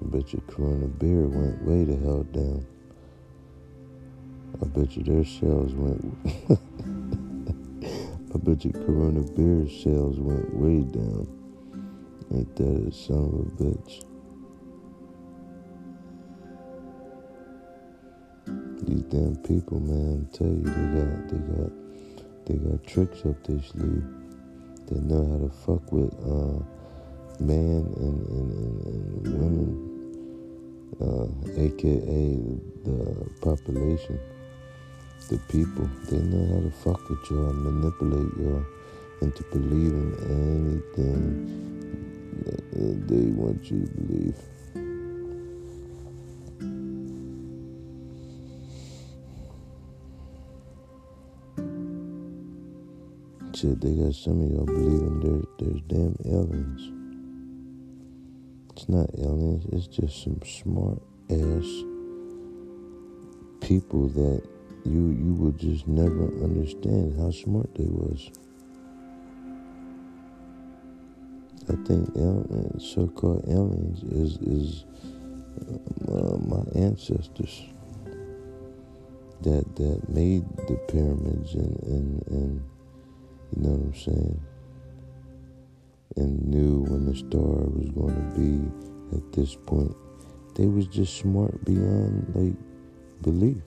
I 0.00 0.04
bet 0.04 0.32
your 0.32 0.40
Corona 0.48 0.86
beer 0.86 1.26
went 1.26 1.62
way 1.64 1.84
the 1.84 1.96
hell 2.02 2.22
down. 2.22 2.71
I 4.74 4.78
bet 4.80 4.96
you 4.96 5.02
their 5.02 5.24
sales 5.24 5.74
went. 5.74 6.02
I 8.34 8.38
bet 8.38 8.64
your 8.64 8.72
Corona 8.72 9.20
beer 9.20 9.68
sales 9.68 10.18
went 10.18 10.54
way 10.54 10.80
down. 10.80 11.28
Ain't 12.32 12.56
that 12.56 12.88
a 12.88 12.90
son 12.90 13.18
of 13.18 13.34
a 13.34 13.62
bitch? 13.62 14.04
These 18.88 19.02
damn 19.02 19.36
people, 19.36 19.80
man, 19.80 20.26
I 20.32 20.36
tell 20.36 20.46
you, 20.46 20.62
they 20.62 20.88
got, 20.96 21.28
they 21.28 21.38
got, 21.52 21.72
they 22.46 22.54
got 22.70 22.86
tricks 22.86 23.26
up 23.26 23.44
their 23.46 23.62
sleeve. 23.62 24.04
They 24.86 25.00
know 25.00 25.26
how 25.28 25.38
to 25.46 25.52
fuck 25.66 25.92
with 25.92 26.14
uh, 26.24 26.64
man 27.44 27.92
and, 27.98 28.26
and, 28.26 28.52
and, 28.86 29.26
and 29.26 29.38
women 29.38 29.92
uh, 31.00 31.26
aka 31.60 32.38
the 32.84 33.30
population, 33.42 34.18
the 35.28 35.38
people. 35.48 35.88
They 36.10 36.18
know 36.18 36.46
how 36.54 36.60
to 36.60 36.70
fuck 36.70 37.08
with 37.08 37.30
y'all 37.30 37.50
and 37.50 37.62
manipulate 37.64 38.32
y'all 38.38 38.64
into 39.20 39.42
believing 39.44 40.14
anything 40.24 41.72
they 43.06 43.30
want 43.32 43.70
you 43.70 43.80
to 43.80 43.86
believe. 43.86 44.36
Shit, 53.54 53.80
they 53.80 53.94
got 53.94 54.14
some 54.14 54.40
of 54.42 54.50
y'all 54.50 54.66
believing 54.66 55.20
there, 55.20 55.42
there's 55.58 55.82
damn 55.86 56.16
aliens. 56.24 56.90
It's 58.72 58.88
not 58.88 59.08
aliens, 59.18 59.66
it's 59.72 59.86
just 59.86 60.22
some 60.24 60.40
smart 60.44 61.00
ass 61.30 61.84
people 63.60 64.08
that 64.08 64.42
you 64.84 65.10
you 65.10 65.34
would 65.34 65.58
just 65.58 65.86
never 65.86 66.26
understand 66.42 67.18
how 67.18 67.30
smart 67.30 67.74
they 67.74 67.84
was. 67.84 68.30
I 71.68 71.74
think 71.86 72.10
aliens, 72.16 72.92
so-called 72.94 73.44
aliens 73.48 74.02
is 74.04 74.38
is 74.42 74.84
uh, 76.08 76.36
my 76.38 76.62
ancestors 76.74 77.62
that 79.42 79.64
that 79.76 80.08
made 80.08 80.44
the 80.68 80.76
pyramids 80.88 81.54
and 81.54 81.82
and 81.84 82.26
and 82.28 82.62
you 83.54 83.62
know 83.62 83.70
what 83.70 83.86
I'm 83.86 83.94
saying 83.94 84.40
and 86.16 86.42
knew 86.46 86.84
when 86.88 87.06
the 87.06 87.16
star 87.16 87.40
was 87.40 87.88
going 87.90 88.14
to 88.14 88.38
be 88.38 89.16
at 89.16 89.32
this 89.32 89.54
point. 89.54 89.94
They 90.54 90.66
was 90.66 90.86
just 90.86 91.16
smart 91.16 91.64
beyond 91.64 92.32
like 92.34 92.56
belief. 93.22 93.62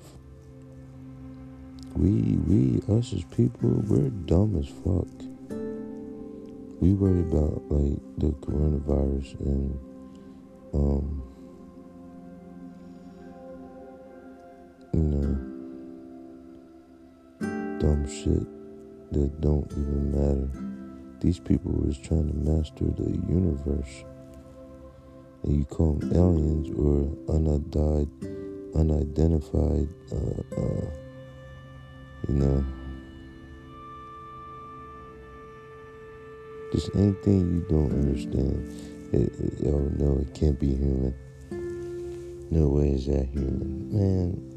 We 1.95 2.37
we 2.45 2.81
us 2.93 3.13
as 3.13 3.23
people 3.25 3.69
we're 3.87 4.09
dumb 4.09 4.57
as 4.59 4.67
fuck. 4.67 5.07
We 6.81 6.93
worry 6.93 7.21
about 7.21 7.63
like 7.71 7.99
the 8.17 8.31
coronavirus 8.45 9.39
and 9.39 9.79
um 10.73 11.23
you 14.93 14.99
know 14.99 15.55
dumb 17.79 18.05
shit 18.07 18.45
that 19.13 19.39
don't 19.39 19.71
even 19.71 20.11
matter. 20.11 20.49
These 21.21 21.39
people 21.39 21.71
was 21.71 21.97
trying 21.97 22.27
to 22.27 22.35
master 22.35 22.85
the 22.85 23.09
universe. 23.27 24.03
And 25.43 25.55
you 25.55 25.65
call 25.65 25.93
them 25.93 26.11
aliens 26.13 26.69
or 26.75 27.33
unidentified, 27.33 28.09
unidentified, 28.75 29.89
uh, 30.11 30.61
uh, 30.61 31.04
you 32.27 32.35
know, 32.35 32.65
just 36.71 36.89
anything 36.95 37.53
you 37.53 37.65
don't 37.69 37.91
understand. 37.91 39.11
It, 39.13 39.31
it, 39.39 39.67
oh 39.67 39.89
no, 39.97 40.19
it 40.19 40.33
can't 40.33 40.59
be 40.59 40.75
human. 40.75 41.13
No 42.49 42.67
way 42.67 42.89
is 42.89 43.05
that 43.07 43.27
human, 43.27 43.91
man. 43.91 44.55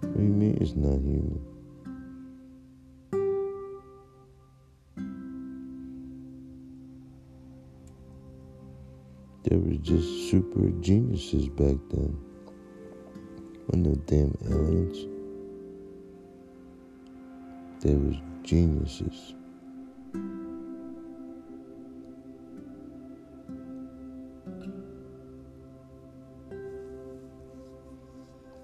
What 0.00 0.16
do 0.16 0.22
you 0.22 0.28
mean 0.28 0.58
it's 0.60 0.74
not 0.74 1.00
human? 1.00 1.40
They 9.44 9.56
were 9.56 9.76
just 9.76 10.30
super 10.30 10.70
geniuses 10.80 11.48
back 11.48 11.76
then. 11.90 12.33
When 13.66 13.82
the 13.82 13.96
damn 14.06 14.36
aliens. 14.46 15.06
They 17.80 17.94
was 17.94 18.16
geniuses. 18.42 19.34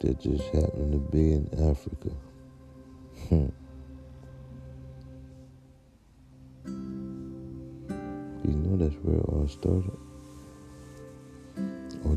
That 0.00 0.18
just 0.18 0.44
happened 0.44 0.92
to 0.92 0.98
be 0.98 1.32
in 1.32 1.48
Africa. 1.52 2.10
Hmm. 3.28 3.48
You 8.44 8.56
know 8.56 8.76
that's 8.76 8.94
where 9.02 9.16
it 9.16 9.24
all 9.28 9.46
started 9.48 10.09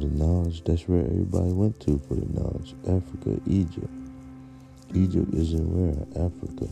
the 0.03 0.09
knowledge. 0.09 0.63
That's 0.63 0.87
where 0.87 1.01
everybody 1.01 1.51
went 1.51 1.79
to 1.81 1.99
for 2.07 2.15
the 2.15 2.25
knowledge. 2.33 2.75
Africa, 2.83 3.39
Egypt. 3.47 3.89
Egypt 4.93 5.33
isn't 5.33 5.67
where? 5.69 6.25
Africa. 6.25 6.67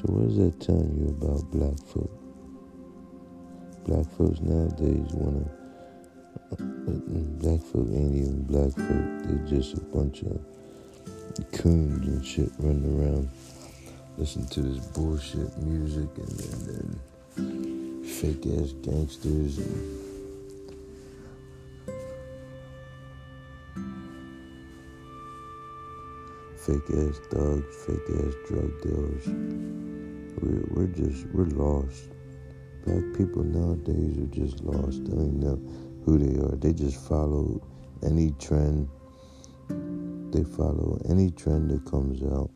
So 0.00 0.04
what 0.12 0.30
is 0.30 0.36
that 0.38 0.60
telling 0.60 0.96
you 0.98 1.08
about 1.10 1.50
black 1.50 1.78
folk? 1.86 2.10
Black 3.84 4.06
folks 4.16 4.40
nowadays 4.40 5.12
wanna 5.12 5.48
black 7.40 7.60
folk 7.60 7.88
ain't 7.92 8.14
even 8.14 8.42
black 8.44 8.72
folk. 8.72 9.22
They're 9.24 9.46
just 9.58 9.74
a 9.74 9.80
bunch 9.80 10.22
of 10.22 10.40
coons 11.52 12.06
and 12.06 12.24
shit 12.24 12.50
running 12.58 13.00
around 13.00 13.28
listen 14.18 14.44
to 14.48 14.60
this 14.62 14.84
bullshit 14.86 15.56
music 15.58 16.08
and, 16.16 16.40
and, 16.40 17.00
and 17.36 17.87
fake 18.08 18.46
ass 18.58 18.72
gangsters 18.82 19.58
and 19.58 20.08
fake 26.56 26.90
ass 26.90 27.20
thugs, 27.30 27.76
fake 27.86 28.10
ass 28.16 28.34
drug 28.48 28.82
dealers. 28.82 29.26
We're, 30.40 30.64
we're 30.70 30.86
just, 30.86 31.26
we're 31.28 31.44
lost. 31.44 32.08
Black 32.84 33.04
people 33.16 33.44
nowadays 33.44 34.18
are 34.18 34.34
just 34.34 34.64
lost. 34.64 35.04
They 35.04 35.12
don't 35.12 35.38
know 35.38 35.60
who 36.04 36.18
they 36.18 36.40
are. 36.42 36.56
They 36.56 36.72
just 36.72 37.06
follow 37.06 37.60
any 38.02 38.32
trend. 38.40 38.88
They 40.32 40.44
follow 40.44 40.98
any 41.08 41.30
trend 41.30 41.70
that 41.70 41.84
comes 41.88 42.22
out. 42.22 42.50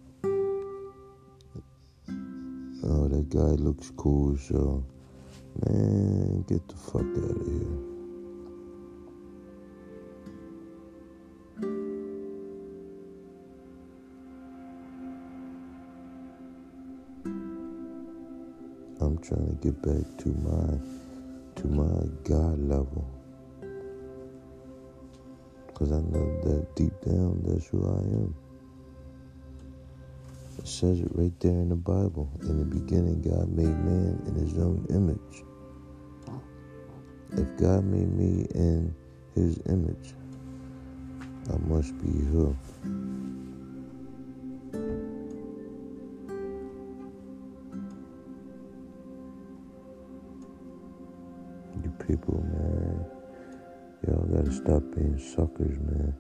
Oh, 2.85 3.07
that 3.09 3.29
guy 3.29 3.55
looks 3.63 3.93
cool, 3.97 4.37
so 4.37 4.85
man, 5.61 6.43
get 6.49 6.67
the 6.69 6.77
fuck 6.77 7.03
out 7.03 7.41
of 7.41 7.47
here. 7.47 7.79
I'm 19.01 19.19
trying 19.19 19.49
to 19.49 19.55
get 19.63 19.83
back 19.83 20.19
to 20.19 20.29
my 20.31 20.79
to 21.57 21.69
my 21.69 22.07
God 22.25 22.59
level. 22.61 23.07
Cause 25.75 25.93
I 25.93 26.01
know 26.01 26.41
that 26.45 26.77
deep 26.77 26.93
down 27.05 27.43
that's 27.47 27.67
who 27.69 27.85
I 27.87 28.01
am. 28.01 28.35
Says 30.65 31.01
it 31.01 31.09
right 31.15 31.33
there 31.41 31.53
in 31.53 31.69
the 31.71 31.77
Bible. 31.77 32.31
In 32.43 32.59
the 32.59 32.65
beginning 32.65 33.23
God 33.23 33.49
made 33.51 33.67
man 33.67 34.23
in 34.27 34.35
his 34.37 34.59
own 34.59 34.87
image. 34.91 35.45
If 37.33 37.57
God 37.59 37.85
made 37.85 38.13
me 38.13 38.47
in 38.55 38.95
his 39.35 39.59
image, 39.69 40.15
I 41.53 41.59
must 41.69 41.99
be 41.99 42.11
who? 42.27 42.57
You 51.83 51.91
people, 52.07 52.43
man. 52.43 53.07
Y'all 54.07 54.27
gotta 54.27 54.53
stop 54.53 54.83
being 54.95 55.19
suckers, 55.19 55.79
man. 55.81 56.15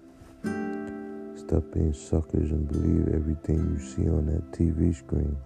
Stop 1.53 1.75
being 1.75 1.93
suckers 1.93 2.51
and 2.51 2.67
believe 2.67 3.15
everything 3.15 3.59
you 3.59 3.79
see 3.79 4.09
on 4.09 4.25
that 4.25 4.53
TV 4.53 4.97
screen. 4.97 5.37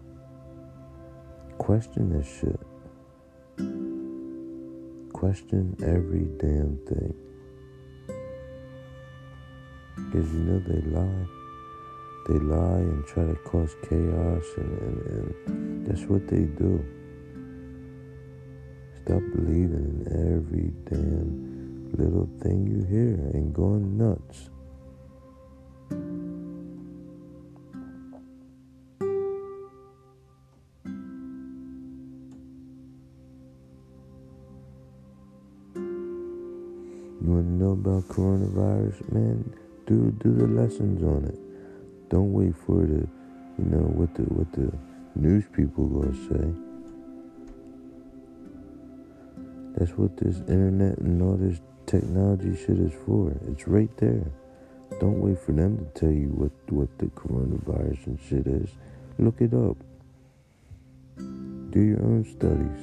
Question 1.58 2.16
this 2.16 2.28
shit. 2.28 2.60
Question 5.12 5.76
every 5.82 6.26
damn 6.38 6.78
thing. 6.86 7.12
Because 9.96 10.32
you 10.32 10.38
know 10.44 10.60
they 10.60 10.80
lie. 10.92 11.26
They 12.28 12.38
lie 12.38 12.86
and 12.86 13.04
try 13.04 13.24
to 13.24 13.34
cause 13.44 13.74
chaos, 13.82 14.44
and, 14.58 14.78
and, 14.78 15.48
and 15.48 15.86
that's 15.88 16.02
what 16.02 16.28
they 16.28 16.44
do. 16.44 16.84
Stop 19.02 19.22
believing 19.34 20.06
in 20.06 20.36
every 20.36 20.70
damn 20.88 21.90
little 21.98 22.28
thing 22.40 22.64
you 22.64 22.84
hear 22.84 23.14
and 23.34 23.52
going 23.52 23.98
nuts. 23.98 24.50
Do 40.26 40.34
the 40.34 40.48
lessons 40.48 41.04
on 41.04 41.24
it. 41.24 41.38
Don't 42.10 42.32
wait 42.32 42.56
for 42.66 42.80
the, 42.80 43.06
you 43.58 43.64
know, 43.64 43.86
what 43.94 44.12
the 44.16 44.22
what 44.22 44.50
the 44.50 44.72
news 45.14 45.44
people 45.54 45.86
gonna 45.86 46.12
say. 46.26 46.50
That's 49.76 49.92
what 49.92 50.16
this 50.16 50.38
internet 50.48 50.98
and 50.98 51.22
all 51.22 51.36
this 51.36 51.60
technology 51.86 52.56
shit 52.56 52.76
is 52.76 52.92
for. 53.06 53.36
It's 53.46 53.68
right 53.68 53.96
there. 53.98 54.26
Don't 54.98 55.20
wait 55.20 55.38
for 55.38 55.52
them 55.52 55.78
to 55.78 55.84
tell 56.00 56.10
you 56.10 56.30
what 56.30 56.50
what 56.70 56.98
the 56.98 57.06
coronavirus 57.06 58.06
and 58.08 58.18
shit 58.28 58.48
is. 58.48 58.70
Look 59.20 59.40
it 59.40 59.54
up. 59.54 59.76
Do 61.70 61.80
your 61.80 62.02
own 62.02 62.24
studies. 62.24 62.82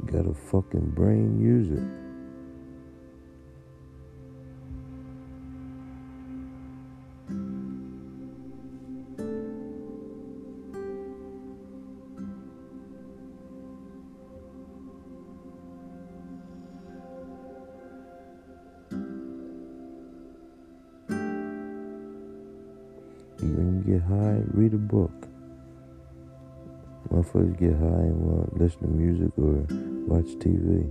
You 0.00 0.10
got 0.10 0.28
a 0.28 0.34
fucking 0.34 0.90
brain, 0.90 1.40
use 1.40 1.70
it. 1.70 2.03
Get 23.86 24.02
high, 24.02 24.40
read 24.52 24.72
a 24.72 24.78
book. 24.78 25.12
Motherfuckers 27.10 27.58
get 27.58 27.72
high 27.72 28.06
and 28.08 28.20
want 28.20 28.58
listen 28.58 28.80
to 28.80 28.88
music 28.88 29.30
or 29.36 29.66
watch 30.08 30.26
TV. 30.38 30.88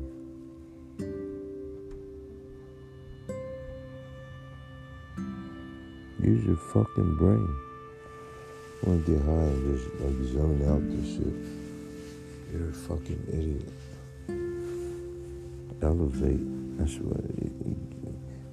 Use 6.21 6.45
your 6.45 6.55
fucking 6.55 7.15
brain. 7.17 7.55
Want 8.83 9.05
to 9.05 9.11
get 9.11 9.21
high 9.25 9.31
and 9.31 9.77
just 9.77 9.89
like 9.99 10.17
zone 10.31 10.61
out 10.69 10.81
this 10.89 11.15
shit. 11.15 11.35
You're 12.51 12.69
a 12.69 12.73
fucking 12.73 13.23
idiot. 13.27 13.73
Elevate. 15.81 16.77
That's 16.77 16.95
what 16.99 17.19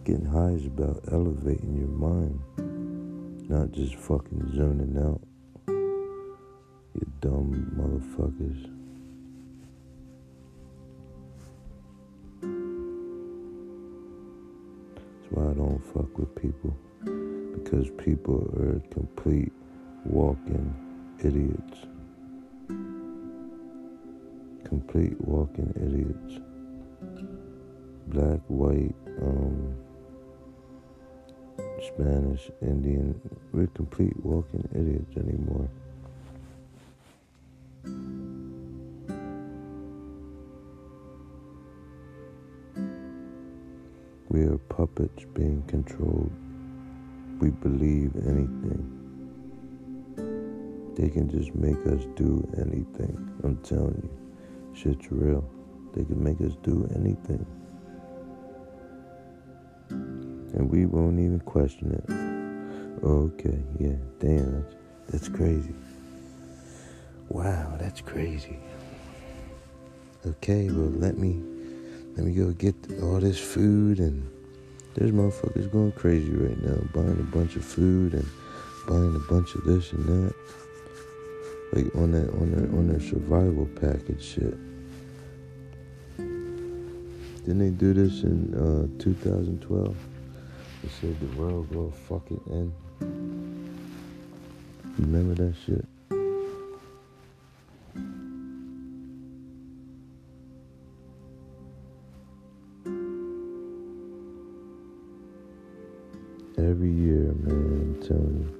getting 0.04 0.24
high 0.24 0.54
is 0.54 0.66
about. 0.66 1.04
Elevating 1.12 1.76
your 1.76 1.88
mind, 1.88 2.40
not 3.50 3.72
just 3.72 3.96
fucking 3.96 4.52
zoning 4.54 4.96
out. 4.96 5.20
You 5.66 7.06
dumb 7.20 7.50
motherfuckers. 7.76 8.62
That's 15.02 15.32
why 15.32 15.50
I 15.50 15.54
don't 15.54 15.82
fuck 15.92 16.16
with 16.16 16.32
people. 16.40 16.76
Because 17.54 17.90
people 17.98 18.48
are 18.56 18.80
complete 18.94 19.52
walking 20.04 20.72
idiots. 21.18 21.86
Complete 24.64 25.20
walking 25.22 25.74
idiots. 25.74 26.40
Black, 28.06 28.38
white, 28.46 28.94
um, 29.20 29.74
Spanish, 32.00 32.50
Indian. 32.62 33.20
We're 33.52 33.66
complete 33.68 34.16
walking 34.24 34.66
idiots 34.74 35.18
anymore. 35.18 35.68
We 44.30 44.44
are 44.44 44.56
puppets 44.56 45.24
being 45.34 45.62
controlled. 45.66 46.32
We 47.38 47.50
believe 47.50 48.16
anything. 48.26 48.96
They 50.96 51.10
can 51.10 51.28
just 51.28 51.54
make 51.54 51.86
us 51.86 52.06
do 52.16 52.48
anything. 52.56 53.30
I'm 53.44 53.58
telling 53.58 54.00
you. 54.02 54.74
Shit's 54.74 55.12
real. 55.12 55.44
They 55.92 56.04
can 56.04 56.22
make 56.24 56.40
us 56.40 56.56
do 56.62 56.88
anything. 56.94 57.44
And 60.60 60.70
we 60.70 60.84
won't 60.84 61.18
even 61.18 61.40
question 61.40 61.94
it. 61.96 63.02
Okay, 63.02 63.62
yeah, 63.78 63.96
damn, 64.18 64.60
that's, 64.60 64.74
that's 65.08 65.28
crazy. 65.30 65.74
Wow, 67.30 67.78
that's 67.78 68.02
crazy. 68.02 68.58
Okay, 70.26 70.68
well 70.68 70.90
let 70.90 71.16
me 71.16 71.40
let 72.14 72.26
me 72.26 72.34
go 72.34 72.50
get 72.50 72.74
all 73.02 73.20
this 73.20 73.38
food 73.40 74.00
and 74.00 74.30
there's 74.96 75.12
motherfuckers 75.12 75.72
going 75.72 75.92
crazy 75.92 76.30
right 76.30 76.62
now, 76.62 76.76
buying 76.92 77.18
a 77.18 77.34
bunch 77.34 77.56
of 77.56 77.64
food 77.64 78.12
and 78.12 78.28
buying 78.86 79.16
a 79.16 79.32
bunch 79.32 79.54
of 79.54 79.64
this 79.64 79.92
and 79.92 80.04
that. 80.04 80.34
Like 81.72 81.96
on 81.96 82.12
that 82.12 82.28
on 82.34 82.50
their 82.50 82.68
on 82.78 82.86
their 82.86 83.00
survival 83.00 83.66
package 83.80 84.22
shit. 84.22 84.58
Didn't 87.46 87.60
they 87.60 87.70
do 87.70 87.94
this 87.94 88.24
in 88.24 88.54
uh, 88.54 89.02
2012? 89.02 89.96
This 90.82 90.98
shit, 90.98 91.20
the 91.20 91.40
world 91.40 91.74
will 91.74 91.90
fucking 91.90 92.40
end. 92.50 92.72
Remember 94.98 95.34
that 95.34 95.54
shit? 95.66 95.84
Every 106.56 106.92
year, 106.92 107.34
man, 107.42 107.96
I'm 108.00 108.02
telling 108.06 108.38
you, 108.40 108.50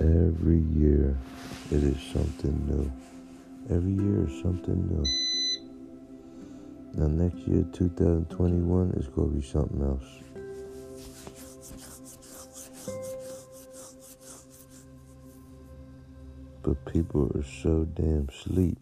every 0.00 0.60
year 0.78 1.18
it 1.72 1.82
is 1.82 2.00
something 2.12 2.66
new. 2.66 2.92
Every 3.74 3.92
year 3.92 4.26
is 4.28 4.42
something 4.42 4.86
new. 4.86 5.04
Now, 6.94 7.08
next 7.08 7.38
year, 7.48 7.64
2021, 7.72 8.92
is 8.92 9.08
going 9.08 9.30
to 9.30 9.36
be 9.36 9.42
something 9.42 9.82
else. 9.82 10.25
People 16.84 17.30
are 17.34 17.44
so 17.62 17.84
damn 17.94 18.28
sleep 18.30 18.78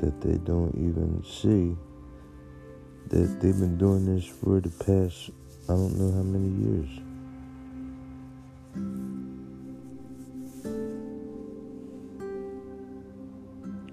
that 0.00 0.20
they 0.20 0.38
don't 0.38 0.74
even 0.76 1.22
see 1.24 1.76
that 3.08 3.40
they've 3.40 3.58
been 3.58 3.78
doing 3.78 4.04
this 4.04 4.26
for 4.26 4.60
the 4.60 4.70
past 4.84 5.30
I 5.66 5.72
don't 5.72 5.98
know 5.98 6.12
how 6.12 6.22
many 6.22 6.50
years. 6.62 6.90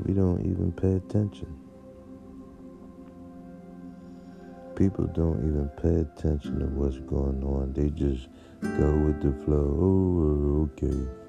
We 0.06 0.14
don't 0.14 0.42
even 0.42 0.74
pay 0.74 0.96
attention. 0.96 1.48
People 4.76 5.06
don't 5.08 5.40
even 5.48 5.70
pay 5.82 6.02
attention 6.02 6.60
to 6.60 6.66
what's 6.66 6.98
going 6.98 7.42
on. 7.42 7.72
They 7.72 7.90
just 7.92 8.28
go 8.62 8.92
with 8.98 9.22
the 9.22 9.32
flow. 9.46 9.78
Oh, 9.80 10.70
okay. 10.74 11.21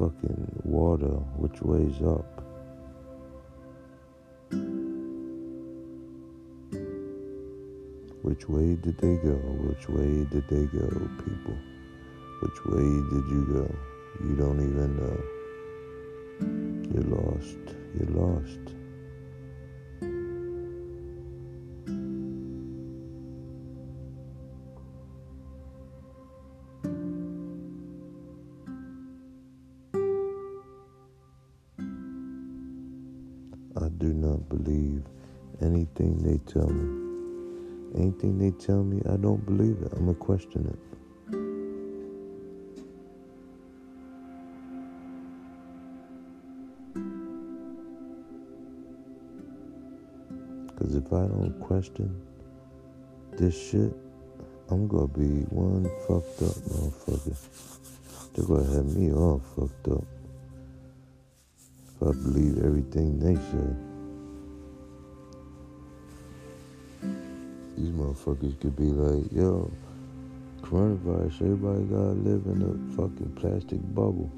Fucking 0.00 0.62
water, 0.64 1.12
which 1.36 1.60
way's 1.60 2.00
up? 2.00 2.40
Which 8.22 8.48
way 8.48 8.76
did 8.76 8.96
they 8.96 9.16
go? 9.16 9.36
Which 9.68 9.90
way 9.90 10.24
did 10.24 10.48
they 10.48 10.64
go, 10.72 10.88
people? 11.22 11.58
Which 12.40 12.64
way 12.64 12.88
did 13.12 13.26
you 13.28 13.44
go? 13.52 13.76
You 14.24 14.36
don't 14.36 14.60
even 14.60 14.96
know. 14.96 15.20
You're 16.94 17.10
lost. 17.18 17.76
You're 17.94 18.16
lost. 18.16 18.79
Tell 38.70 38.84
me, 38.84 39.02
I 39.12 39.16
don't 39.16 39.44
believe 39.44 39.78
it. 39.82 39.92
I'm 39.96 40.04
going 40.04 40.14
to 40.14 40.20
question 40.20 40.62
it. 40.72 40.78
Because 50.66 50.94
if 50.94 51.06
I 51.12 51.26
don't 51.26 51.58
question 51.60 52.22
this 53.36 53.58
shit, 53.60 53.92
I'm 54.70 54.86
going 54.86 55.08
to 55.08 55.18
be 55.18 55.42
one 55.50 55.84
fucked 56.06 56.42
up 56.42 56.56
motherfucker. 56.70 57.36
They're 58.34 58.46
going 58.46 58.66
to 58.66 58.72
have 58.72 58.86
me 58.96 59.12
all 59.12 59.42
fucked 59.56 59.88
up. 59.88 60.04
If 61.88 62.08
I 62.08 62.12
believe 62.12 62.64
everything 62.64 63.18
they 63.18 63.34
say. 63.34 63.89
These 67.90 67.98
motherfuckers 67.98 68.60
could 68.60 68.76
be 68.76 68.84
like, 68.84 69.32
yo, 69.32 69.70
coronavirus, 70.62 71.40
everybody 71.42 71.84
gotta 71.84 72.12
live 72.12 72.46
in 72.46 72.62
a 72.62 72.96
fucking 72.96 73.32
plastic 73.36 73.80
bubble. 73.94 74.30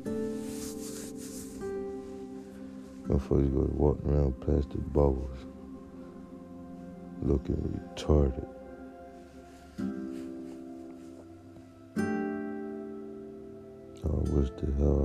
Motherfuckers 3.09 3.53
go 3.55 3.69
walking 3.75 4.11
around 4.11 4.41
plastic 4.41 4.81
bubbles, 4.93 5.39
looking 7.23 7.81
retarded. 7.97 8.49
Oh, 14.05 14.25
I 14.27 14.31
wish 14.31 14.51
the 14.61 14.67
hell 14.79 15.02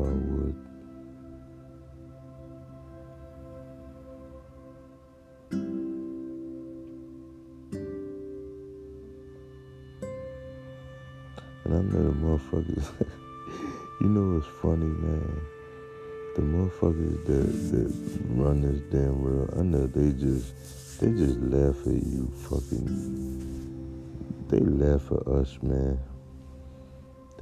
know 14.27 14.35
what's 14.35 14.47
funny, 14.61 14.85
man? 14.85 15.41
The 16.35 16.41
motherfuckers 16.41 17.25
that, 17.25 17.71
that 17.71 17.93
run 18.29 18.61
this 18.61 18.81
damn 18.91 19.21
world, 19.21 19.53
I 19.57 19.61
know 19.63 19.87
they 19.87 20.11
just, 20.11 20.99
they 20.99 21.11
just 21.11 21.39
laugh 21.39 21.79
at 21.87 22.03
you 22.03 22.31
fucking, 22.49 22.87
they 24.49 24.59
laugh 24.59 25.11
at 25.11 25.27
us, 25.27 25.57
man. 25.61 25.99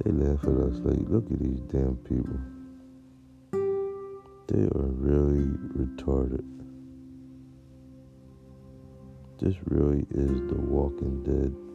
They 0.02 0.10
laugh 0.12 0.44
at 0.44 0.56
us 0.56 0.78
like, 0.80 1.08
look 1.08 1.30
at 1.30 1.38
these 1.38 1.60
damn 1.72 1.96
people. 1.96 2.38
They 4.48 4.62
are 4.62 4.88
really 5.00 5.46
retarded. 5.76 6.44
This 9.38 9.56
really 9.66 10.06
is 10.10 10.48
the 10.48 10.54
walking 10.54 11.22
dead. 11.22 11.65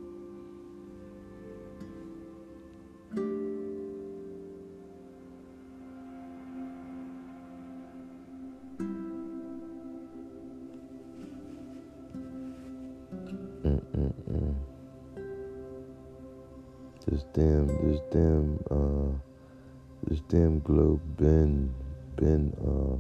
Globe 20.72 21.02
been, 21.18 21.74
been, 22.16 22.54
uh, 22.64 22.96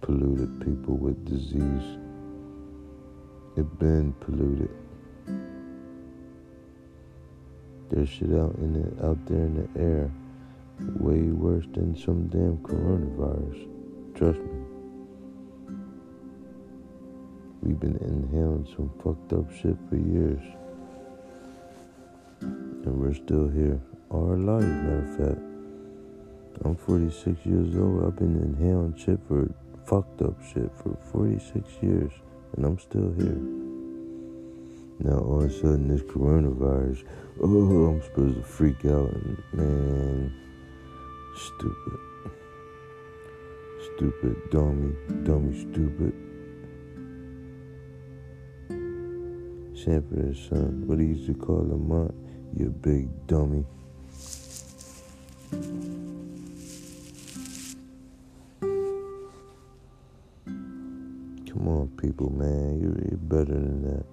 polluted 0.00 0.60
people 0.60 0.96
with 0.96 1.22
disease. 1.26 1.98
It 3.54 3.78
been 3.78 4.14
polluted. 4.20 4.70
There's 7.90 8.08
shit 8.08 8.32
out 8.32 8.54
in 8.56 8.76
it, 8.76 9.04
out 9.04 9.18
there 9.26 9.44
in 9.44 9.54
the 9.60 9.80
air, 9.80 10.10
way 10.98 11.20
worse 11.44 11.66
than 11.74 11.94
some 11.94 12.28
damn 12.28 12.56
coronavirus. 12.68 13.68
Trust 14.14 14.38
me. 14.38 14.58
We've 17.62 17.78
been 17.78 17.98
inhaling 17.98 18.66
some 18.74 18.90
fucked 19.04 19.34
up 19.34 19.52
shit 19.52 19.76
for 19.90 19.96
years. 19.96 20.42
And 22.40 22.98
we're 22.98 23.14
still 23.14 23.48
here. 23.48 23.78
Our 24.10 24.38
lives, 24.38 24.64
matter 24.64 25.04
of 25.04 25.16
fact. 25.18 25.51
I'm 26.64 26.76
46 26.76 27.44
years 27.44 27.76
old. 27.76 28.04
I've 28.04 28.16
been 28.16 28.36
inhaling 28.40 28.96
shit 28.96 29.18
for 29.26 29.48
fucked 29.84 30.22
up 30.22 30.34
shit 30.52 30.70
for 30.76 30.96
46 31.10 31.68
years. 31.82 32.12
And 32.56 32.64
I'm 32.64 32.78
still 32.78 33.12
here. 33.14 33.40
Now 35.00 35.18
all 35.18 35.42
of 35.42 35.50
a 35.50 35.52
sudden 35.52 35.88
this 35.88 36.02
coronavirus, 36.02 37.04
oh, 37.42 37.86
I'm 37.86 38.02
supposed 38.02 38.36
to 38.36 38.42
freak 38.42 38.84
out 38.84 39.10
and 39.10 39.42
man, 39.52 40.32
stupid. 41.34 41.98
Stupid, 43.96 44.36
dummy, 44.50 44.94
dummy, 45.24 45.58
stupid. 45.58 46.12
Sanford 49.74 50.36
son. 50.36 50.84
What 50.86 51.00
he 51.00 51.06
used 51.06 51.26
to 51.26 51.34
call 51.34 51.66
Lamont, 51.66 52.14
you 52.56 52.68
big 52.70 53.08
dummy. 53.26 53.64
People, 62.12 62.30
man. 62.30 62.78
You're, 62.78 62.98
you're 63.08 63.16
better 63.16 63.54
than 63.54 63.82
that. 63.84 64.04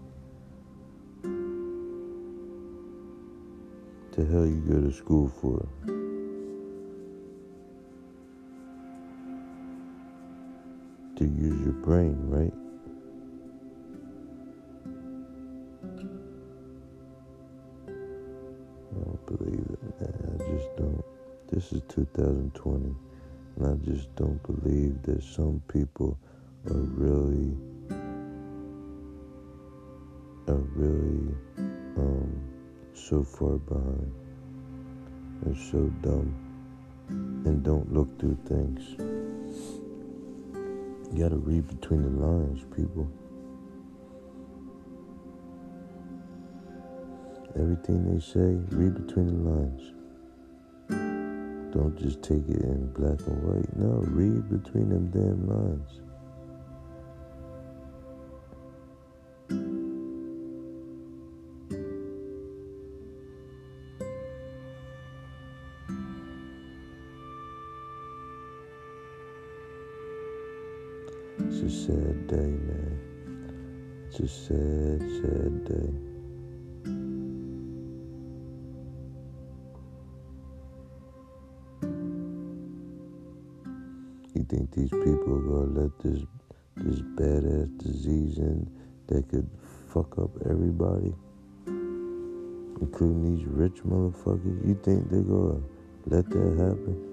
The 4.15 4.25
hell 4.25 4.45
you 4.45 4.62
go 4.69 4.79
to 4.79 4.91
school 4.93 5.27
for? 5.41 5.67
To 11.17 11.25
use 11.25 11.62
your 11.62 11.73
brain, 11.73 12.17
right? 12.29 12.53
I 18.91 19.03
don't 19.03 19.25
believe 19.25 19.65
it, 19.71 20.01
man. 20.01 20.15
I 20.23 20.38
just 20.55 20.77
don't. 20.77 21.03
This 21.51 21.73
is 21.73 21.81
2020, 21.89 22.95
and 23.57 23.67
I 23.67 23.75
just 23.85 24.15
don't 24.15 24.41
believe 24.43 25.01
that 25.03 25.21
some 25.21 25.62
people 25.67 26.17
are 26.69 26.73
really, 26.73 27.57
are 30.49 30.65
really 30.75 31.35
um, 31.97 32.41
so 32.93 33.23
far 33.23 33.57
behind 33.57 34.12
and 35.45 35.57
so 35.57 35.79
dumb 36.01 36.33
and 37.45 37.63
don't 37.63 37.91
look 37.93 38.19
through 38.19 38.38
things. 38.45 38.95
You 41.13 41.23
gotta 41.23 41.38
read 41.38 41.67
between 41.67 42.03
the 42.03 42.25
lines, 42.25 42.65
people. 42.75 43.09
Everything 47.55 48.13
they 48.13 48.19
say, 48.19 48.57
read 48.75 49.05
between 49.05 49.27
the 49.27 49.49
lines. 49.49 49.93
Don't 51.73 51.95
just 51.97 52.21
take 52.23 52.47
it 52.49 52.62
in 52.62 52.91
black 52.93 53.19
and 53.27 53.43
white. 53.43 53.77
No, 53.77 54.03
read 54.07 54.49
between 54.49 54.89
them 54.89 55.09
damn 55.12 55.47
lines. 55.47 56.09
You 84.39 84.45
think 84.45 84.71
these 84.71 84.89
people 84.89 85.36
are 85.36 85.41
gonna 85.41 85.82
let 85.82 85.99
this 85.99 86.23
this 86.78 87.02
badass 87.02 87.78
disease 87.78 88.38
in 88.38 88.71
that 89.08 89.28
could 89.28 89.49
fuck 89.93 90.17
up 90.17 90.30
everybody, 90.49 91.13
including 92.80 93.36
these 93.36 93.45
rich 93.45 93.84
motherfuckers? 93.84 94.65
You 94.65 94.80
think 94.82 95.10
they're 95.10 95.23
gonna 95.23 95.60
let 96.06 96.30
that 96.30 96.58
happen? 96.58 97.09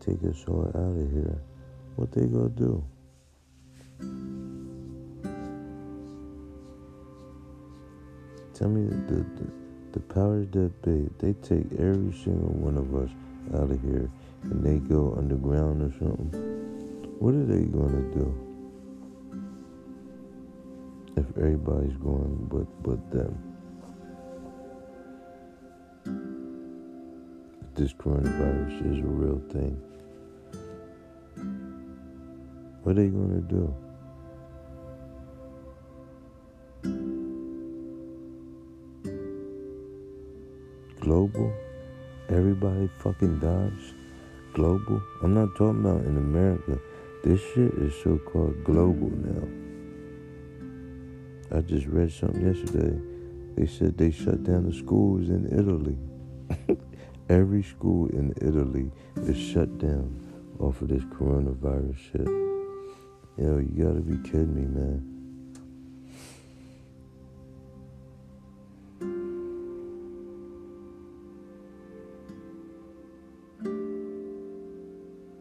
Take 0.00 0.22
us 0.24 0.44
all 0.48 0.66
out 0.68 0.96
of 0.96 1.12
here. 1.12 1.38
What 1.96 2.10
they 2.12 2.24
gonna 2.24 2.48
do? 2.48 2.82
Tell 8.54 8.68
me 8.68 8.88
the, 9.06 9.16
the, 9.16 9.50
the, 9.92 10.00
powers 10.00 10.46
that 10.52 10.82
be, 10.82 11.08
they 11.18 11.34
take 11.40 11.66
every 11.78 12.12
single 12.12 12.52
one 12.52 12.76
of 12.76 12.94
us 12.94 13.10
out 13.54 13.70
of 13.70 13.80
here 13.82 14.10
and 14.42 14.64
they 14.64 14.78
go 14.78 15.14
underground 15.16 15.82
or 15.82 15.92
something. 15.98 16.30
What 17.18 17.34
are 17.34 17.44
they 17.44 17.64
gonna 17.64 18.02
do? 18.14 18.34
If 21.16 21.26
everybody's 21.36 21.96
going 21.98 22.48
but 22.50 22.66
but 22.82 23.10
them. 23.10 23.50
This 27.74 27.92
coronavirus 27.94 28.92
is 28.92 28.98
a 28.98 29.06
real 29.06 29.40
thing. 29.50 29.89
What 32.82 32.96
are 32.96 33.04
you 33.04 33.10
gonna 33.10 33.40
do? 33.42 33.74
Global? 41.00 41.52
Everybody 42.30 42.88
fucking 42.98 43.38
dies? 43.40 43.94
Global? 44.54 45.02
I'm 45.22 45.34
not 45.34 45.54
talking 45.56 45.80
about 45.80 46.06
in 46.06 46.16
America. 46.16 46.78
This 47.22 47.40
shit 47.52 47.74
is 47.74 47.94
so 48.02 48.18
called 48.18 48.64
global 48.64 49.10
now. 49.10 49.46
I 51.54 51.60
just 51.60 51.86
read 51.86 52.10
something 52.10 52.46
yesterday. 52.46 52.98
They 53.56 53.66
said 53.66 53.98
they 53.98 54.10
shut 54.10 54.42
down 54.42 54.64
the 54.64 54.72
schools 54.74 55.28
in 55.28 55.46
Italy. 55.52 55.98
Every 57.28 57.62
school 57.62 58.08
in 58.08 58.32
Italy 58.40 58.90
is 59.16 59.36
shut 59.36 59.76
down 59.76 60.18
off 60.58 60.80
of 60.80 60.88
this 60.88 61.04
coronavirus 61.04 61.98
shit. 61.98 62.49
Yo, 63.38 63.58
you 63.58 63.84
gotta 63.84 64.00
be 64.00 64.16
kidding 64.28 64.54
me, 64.54 64.66
man. 64.66 65.06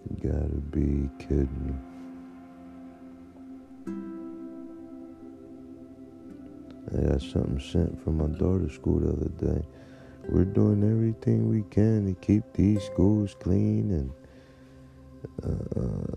You 0.10 0.32
gotta 0.32 0.62
be 0.71 1.10
kidding 1.19 1.65
me. 1.65 1.73
I 6.91 7.12
got 7.12 7.21
something 7.21 7.60
sent 7.60 8.04
from 8.04 8.17
my 8.17 8.28
daughter's 8.38 8.73
school 8.73 8.99
the 8.99 9.10
other 9.10 9.30
day. 9.56 9.65
We're 10.30 10.45
doing 10.45 10.84
everything 10.84 11.49
we 11.49 11.63
can 11.69 12.06
to 12.08 12.13
keep 12.25 12.43
these 12.54 12.84
schools 12.84 13.36
clean 13.39 13.91
and 13.91 14.12
uh, 15.43 15.80
uh, 15.80 16.09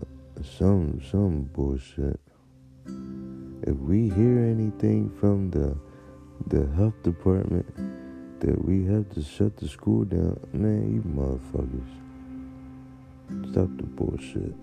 some 0.43 1.01
some 1.09 1.49
bullshit. 1.53 2.19
If 3.65 3.77
we 3.77 4.09
hear 4.09 4.39
anything 4.39 5.09
from 5.19 5.49
the 5.51 5.77
the 6.47 6.67
health 6.75 7.01
department 7.03 7.65
that 8.41 8.63
we 8.63 8.85
have 8.85 9.09
to 9.13 9.23
shut 9.23 9.55
the 9.57 9.67
school 9.67 10.03
down, 10.03 10.37
man, 10.51 10.93
you 10.93 11.01
motherfuckers, 11.01 11.87
stop 13.51 13.69
the 13.77 13.83
bullshit. 13.83 14.53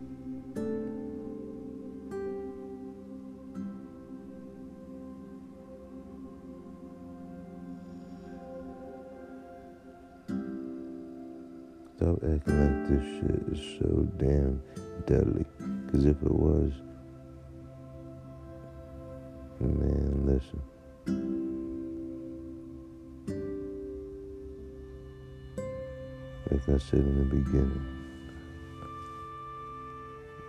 Stop 11.97 12.17
acting 12.25 12.59
like 12.61 12.89
this 12.89 13.05
shit 13.17 13.43
is 13.53 13.79
so 13.79 14.09
damn 14.19 14.63
deadly. 15.07 15.50
Cause 15.93 16.05
if 16.05 16.23
it 16.23 16.31
was, 16.31 16.73
man, 19.61 20.27
listen. 20.27 20.63
Like 26.51 26.69
I 26.69 26.79
said 26.79 27.01
in 27.01 27.19
the 27.19 27.37
beginning, 27.37 27.87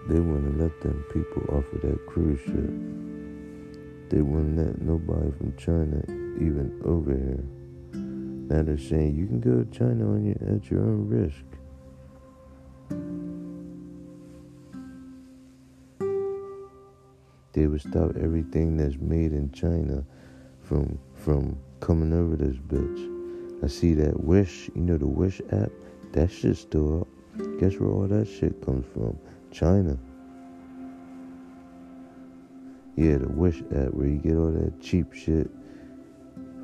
they 0.10 0.20
wouldn't 0.20 0.60
let 0.60 0.80
them 0.82 1.06
people 1.12 1.44
off 1.56 1.66
of 1.74 1.82
that 1.82 2.06
cruise 2.08 2.40
ship. 2.42 3.00
They 4.10 4.22
wouldn't 4.22 4.58
let 4.58 4.82
nobody 4.82 5.32
from 5.38 5.56
China 5.58 6.04
even 6.38 6.82
over 6.86 7.12
here. 7.12 7.44
Now 8.50 8.64
they're 8.64 8.78
saying 8.78 9.16
you 9.16 9.28
can 9.28 9.40
go 9.40 9.64
to 9.64 9.72
China 9.72 10.12
on 10.12 10.26
your, 10.26 10.56
at 10.56 10.70
your 10.70 10.82
own 10.82 11.08
risk. 11.08 11.46
Would 17.72 17.82
stop 17.82 18.12
everything 18.18 18.76
that's 18.76 18.98
made 18.98 19.32
in 19.32 19.50
China 19.52 20.04
from 20.62 21.00
from 21.16 21.58
coming 21.80 22.14
over 22.14 22.36
this 22.36 22.58
bitch. 22.58 23.64
I 23.64 23.68
see 23.68 23.94
that 23.94 24.22
Wish, 24.22 24.70
you 24.76 24.82
know 24.82 24.98
the 24.98 25.08
Wish 25.08 25.40
app, 25.52 25.72
that 26.12 26.30
shit's 26.30 26.60
still 26.60 27.02
up. 27.02 27.08
Guess 27.60 27.78
where 27.78 27.90
all 27.90 28.08
that 28.08 28.28
shit 28.28 28.62
comes 28.66 28.86
from? 28.94 29.18
China. 29.52 29.98
Yeah, 32.98 33.20
the 33.20 33.30
Wish 33.30 33.62
app 33.74 33.94
where 33.94 34.08
you 34.08 34.18
get 34.18 34.36
all 34.36 34.52
that 34.52 34.82
cheap 34.82 35.14
shit 35.14 35.50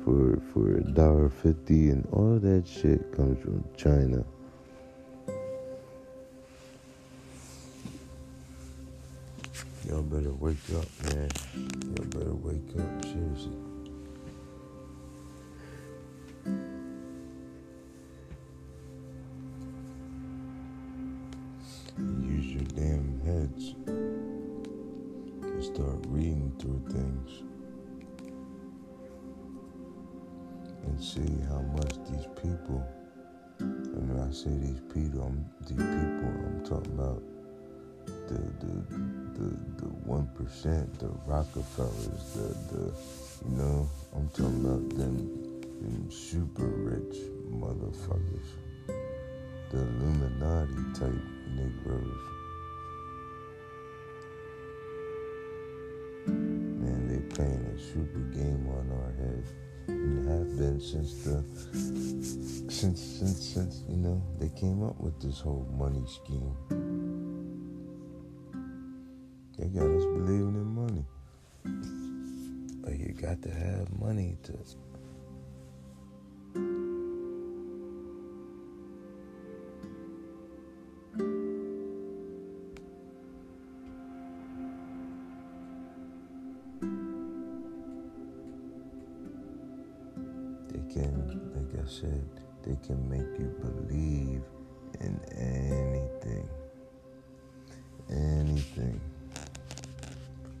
for 0.04 0.40
for 0.52 0.76
a 0.76 0.82
dollar 0.92 1.30
fifty 1.30 1.88
and 1.88 2.06
all 2.12 2.38
that 2.38 2.68
shit 2.68 3.12
comes 3.16 3.42
from 3.42 3.64
China. 3.76 4.24
Y'all 9.88 10.02
better 10.02 10.34
wake 10.34 10.56
up, 10.76 10.86
man. 11.14 11.30
Y'all 11.56 12.04
better 12.08 12.34
wake 12.34 12.78
up, 12.78 13.04
seriously. 13.04 13.56
Use 22.20 22.46
your 22.52 22.64
damn 22.74 23.18
heads 23.24 23.74
and 25.42 25.64
start 25.64 26.04
reading 26.08 26.52
through 26.58 26.82
things 26.90 27.42
and 30.84 31.02
see 31.02 31.40
how 31.48 31.62
much 31.62 31.94
these 32.10 32.26
people, 32.42 32.86
and 33.58 34.08
when 34.10 34.20
I 34.20 34.30
say 34.32 34.50
these 34.50 34.82
people, 34.92 35.22
I'm, 35.22 35.46
these 35.62 35.78
people, 35.78 36.28
I'm 36.46 36.62
talking 36.62 36.92
about 36.92 37.22
the 38.28 38.40
the 38.64 38.74
the 39.38 39.48
the 39.82 39.88
one 40.06 40.28
percent, 40.36 40.98
the 41.00 41.08
Rockefellers, 41.26 42.34
the 42.34 42.48
the 42.74 42.92
you 43.48 43.56
know, 43.56 43.88
I'm 44.16 44.28
talking 44.30 44.64
about 44.64 44.90
them 44.98 45.16
Them 45.82 46.10
super 46.10 46.66
rich 46.66 47.18
motherfuckers. 47.52 48.48
The 49.70 49.78
Illuminati 49.78 50.74
type 50.98 51.22
Negroes. 51.54 52.24
Man, 56.66 57.08
they 57.08 57.20
playing 57.34 57.64
a 57.74 57.78
super 57.78 58.20
game 58.34 58.68
on 58.68 58.90
our 58.92 59.12
heads. 59.12 59.52
And 59.88 60.28
have 60.28 60.58
been 60.58 60.80
since 60.80 61.24
the 61.24 61.44
since 62.68 63.00
since 63.00 63.54
since 63.54 63.84
you 63.88 63.96
know 63.96 64.22
they 64.40 64.50
came 64.50 64.82
up 64.84 65.00
with 65.00 65.20
this 65.20 65.40
whole 65.40 65.66
money 65.78 66.04
scheme. 66.06 66.54
Got 73.40 73.52
to 73.52 73.58
have 73.58 74.00
money 74.00 74.36
to 74.44 74.52
They 90.68 90.94
can, 90.94 91.52
like 91.54 91.84
I 91.84 91.88
said, 91.88 92.24
they 92.62 92.76
can 92.86 93.08
make 93.08 93.38
you 93.38 93.54
believe 93.60 94.42
in 95.00 95.20
anything. 95.36 96.48
Anything. 98.10 99.00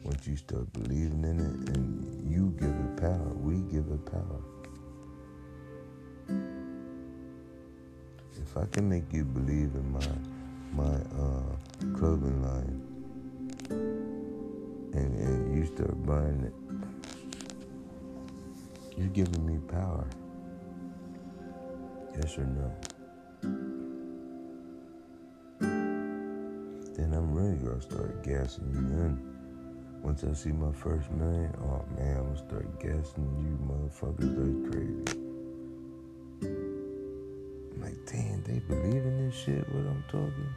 Once 0.04 0.26
you 0.26 0.36
start 0.36 0.72
believing 0.72 1.24
in 1.24 1.40
it 1.40 1.76
and 1.76 2.30
you 2.30 2.54
give 2.58 2.68
it 2.70 2.96
power, 2.96 3.32
we 3.34 3.56
give 3.70 3.86
it 3.90 4.04
power. 4.06 4.40
If 8.40 8.56
I 8.56 8.66
can 8.66 8.88
make 8.88 9.12
you 9.12 9.24
believe 9.24 9.74
in 9.74 9.92
my 9.92 10.06
my 10.72 10.96
uh, 11.18 11.96
clothing 11.98 12.42
line 12.42 12.82
and, 14.92 15.18
and 15.18 15.56
you 15.56 15.66
start 15.66 16.06
buying 16.06 16.44
it 16.44 16.54
you're 18.98 19.06
giving 19.08 19.46
me 19.46 19.58
power. 19.68 20.08
Yes 22.16 22.36
or 22.36 22.46
no? 22.46 22.74
Then 25.60 27.12
I'm 27.14 27.32
really 27.32 27.58
gonna 27.58 27.80
start 27.80 28.24
gassing 28.24 28.72
you 28.72 28.80
in. 28.80 29.27
Once 30.08 30.24
I 30.24 30.32
see 30.32 30.52
my 30.52 30.72
first 30.72 31.10
million, 31.10 31.52
oh 31.64 31.84
man, 31.94 32.16
I'm 32.16 32.24
gonna 32.28 32.38
start 32.38 32.80
gassing 32.80 33.28
you 33.44 33.58
motherfuckers 33.68 34.32
like 34.40 34.72
crazy. 34.72 35.04
I'm 37.74 37.78
like, 37.82 38.00
damn, 38.06 38.42
they 38.44 38.58
believe 38.60 39.04
in 39.04 39.26
this 39.26 39.36
shit, 39.36 39.68
what 39.68 39.84
I'm 39.84 40.02
talking? 40.10 40.50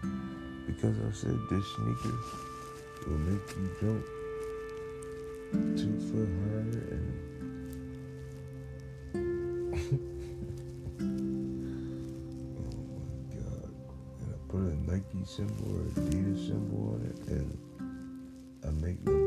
Because 0.66 0.98
I 1.00 1.12
said 1.12 1.38
this 1.50 1.66
sneaker 1.76 2.18
will 3.10 3.18
make 3.18 3.46
you 3.58 3.68
jump 3.82 4.06
two 5.78 6.00
foot 6.08 6.30
higher 6.48 6.84
and 6.96 7.12
oh 13.36 13.68
I 14.24 14.34
put 14.48 14.62
a 14.62 14.76
Nike 14.90 15.26
symbol 15.26 15.76
or 15.76 15.84
Adidas 16.00 16.48
symbol 16.48 16.82
on 16.94 17.02
it, 17.06 17.18
and 17.28 17.48
I 18.64 18.70
make 18.70 19.04
LeBron 19.04 19.21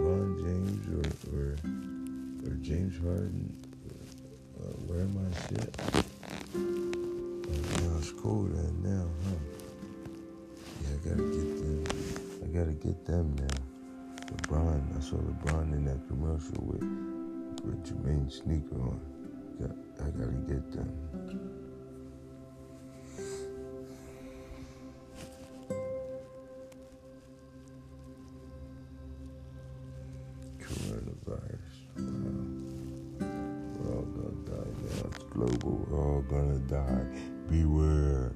Or 0.86 1.56
or, 2.44 2.56
James 2.60 2.98
Harden 2.98 3.56
uh, 4.60 4.94
am 4.94 5.16
I 5.16 5.48
shit. 5.48 5.74
Oh, 5.82 6.68
now 7.80 7.98
it's 7.98 8.12
cool 8.12 8.44
then 8.44 8.82
now, 8.82 9.06
huh? 9.24 9.40
Yeah, 10.82 10.88
I 10.92 11.08
gotta 11.08 11.22
get 11.30 11.48
them. 11.58 11.84
I 12.42 12.46
gotta 12.48 12.72
get 12.72 13.06
them 13.06 13.34
now. 13.36 14.26
LeBron, 14.36 14.96
I 14.96 15.00
saw 15.00 15.16
LeBron 15.16 15.72
in 15.72 15.84
that 15.86 16.06
commercial 16.06 16.62
with 16.62 16.82
with 17.64 17.82
Jermaine 17.84 18.30
sneaker 18.30 18.80
on. 18.82 19.00
Got, 19.58 20.06
I 20.06 20.10
gotta 20.10 20.36
get 20.46 20.70
them. 20.72 21.63
Global. 35.34 35.86
We're 35.88 35.98
all 36.00 36.22
gonna 36.22 36.58
die. 36.60 37.06
Beware. 37.50 38.32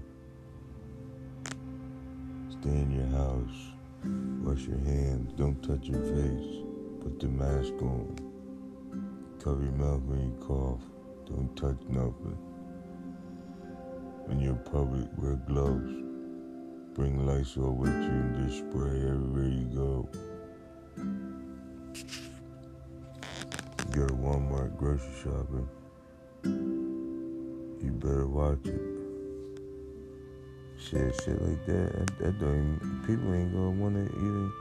Stay 2.50 2.70
in 2.70 2.92
your 2.92 3.08
house. 3.18 3.72
Wash 4.44 4.66
your 4.66 4.78
hands. 4.78 5.32
Don't 5.36 5.62
touch 5.62 5.86
your 5.88 6.02
face. 6.02 6.64
Put 7.02 7.20
the 7.20 7.28
mask 7.28 7.74
on. 7.82 8.16
Cover 9.42 9.62
your 9.62 9.72
mouth 9.72 10.02
when 10.02 10.20
you 10.20 10.38
cough. 10.46 10.82
Don't 11.26 11.54
touch 11.56 11.78
nothing. 11.88 12.38
When 14.26 14.40
you're 14.40 14.54
public, 14.56 15.08
wear 15.18 15.36
gloves. 15.48 15.92
Bring 16.94 17.26
Lysol 17.26 17.74
with 17.74 17.90
you 17.90 18.10
and 18.10 18.48
just 18.48 18.58
spray 18.58 19.02
everywhere 19.02 19.48
you 19.48 19.66
go. 19.74 20.08
You 23.78 23.94
go 23.94 24.06
to 24.08 24.14
Walmart 24.14 24.76
grocery 24.76 25.12
shopping, 25.22 25.68
better 28.00 28.26
watch 28.26 28.64
it. 28.64 28.80
Shit, 30.78 31.14
shit 31.22 31.42
like 31.42 31.66
that. 31.66 32.06
That, 32.18 32.38
don't 32.38 32.78
people 33.06 33.34
ain't 33.34 33.52
gonna 33.52 33.70
wanna 33.70 34.04
even 34.04 34.52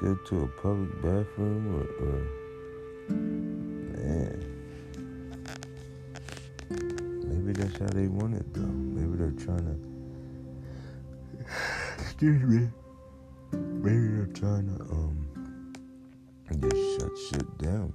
go 0.00 0.14
to 0.14 0.42
a 0.42 0.48
public 0.60 0.90
bathroom 1.00 1.74
or, 1.76 1.84
or 2.04 2.18
man. 3.08 4.44
Maybe 7.26 7.52
that's 7.52 7.78
how 7.78 7.86
they 7.86 8.08
want 8.08 8.34
it 8.34 8.52
though. 8.52 8.62
Maybe 8.62 9.16
they're 9.16 9.44
trying 9.44 9.64
to. 11.38 12.02
Excuse 12.02 12.42
me. 12.42 12.68
Maybe 13.52 14.08
they're 14.16 14.34
trying 14.34 14.76
to 14.76 14.82
um 14.84 15.26
just 16.60 17.00
shut 17.00 17.10
shit 17.30 17.58
down. 17.58 17.92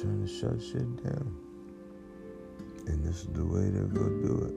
Trying 0.00 0.24
to 0.24 0.32
shut 0.32 0.62
shit 0.62 1.04
down. 1.04 1.34
And 2.86 3.04
this 3.04 3.22
is 3.22 3.28
the 3.32 3.44
way 3.44 3.68
they're 3.68 3.82
gonna 3.82 4.22
do 4.22 4.34
it. 4.46 4.54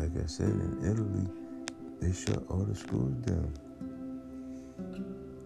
Like 0.00 0.22
I 0.22 0.26
said, 0.26 0.50
in 0.50 0.78
Italy, 0.84 1.26
they 2.00 2.12
shut 2.12 2.44
all 2.48 2.64
the 2.64 2.74
schools 2.74 3.14
down. 3.26 3.52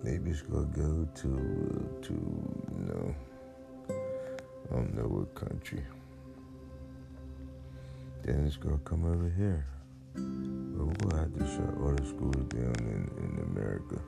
Maybe 0.03 0.30
it's 0.30 0.43
gonna 0.43 0.66
go 0.66 1.09
to 1.22 1.28
uh, 1.28 2.03
to 2.03 2.12
you 2.12 2.84
know 2.86 3.14
I 3.91 4.74
don't 4.74 4.95
know 4.95 5.05
what 5.05 5.34
country. 5.34 5.82
Then 8.22 8.45
it's 8.47 8.57
gonna 8.57 8.78
come 8.84 9.07
over 9.07 9.32
here. 9.38 9.66
But 10.14 10.84
we'll 10.84 11.18
have 11.18 11.32
to 11.38 11.47
shut 11.47 11.74
all 11.80 11.95
the 11.95 12.05
schools 12.05 12.45
down 12.49 12.74
in, 12.78 13.09
in 13.24 13.38
America. 13.51 14.03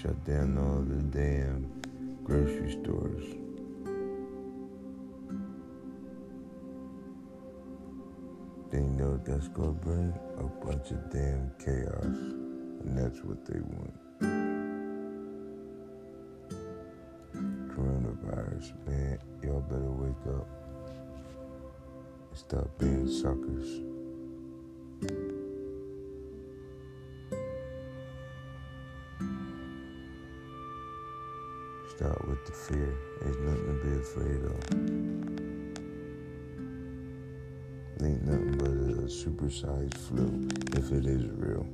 Shut 0.00 0.24
down 0.24 0.56
all 0.56 0.80
the 0.80 1.02
damn 1.18 1.70
grocery 2.24 2.72
stores. 2.72 3.24
They 8.70 8.80
know 8.80 9.20
that's 9.22 9.48
gonna 9.48 9.72
bring 9.72 10.14
a 10.38 10.44
bunch 10.64 10.92
of 10.92 11.10
damn 11.10 11.50
chaos. 11.62 12.04
And 12.04 12.96
that's 12.96 13.22
what 13.22 13.44
they 13.44 13.60
want. 13.60 13.94
Coronavirus, 17.68 18.72
man, 18.86 19.18
y'all 19.42 19.60
better 19.60 19.90
wake 19.90 20.34
up. 20.34 20.48
and 22.30 22.38
Stop 22.38 22.78
being 22.78 23.08
suckers. 23.08 24.01
Fear. 32.68 32.94
There's 33.20 33.38
nothing 33.38 33.66
to 33.66 33.72
be 33.84 33.92
afraid 33.98 34.44
of. 34.44 34.58
Ain't 38.04 38.22
nothing 38.24 38.56
but 38.56 38.68
a 38.68 39.08
supersized 39.08 39.94
flu 39.94 40.48
if 40.78 40.92
it 40.92 41.06
is 41.06 41.24
real. 41.32 41.66